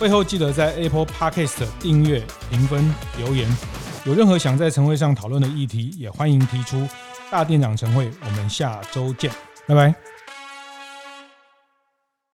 [0.00, 3.48] 会后记得在 Apple Podcast 订阅、评分、留言。
[4.04, 6.88] 有任何想在晨会上讨论的议题，也欢迎提出。
[7.30, 9.30] 大店长晨会，我们下周见，
[9.66, 9.94] 拜拜。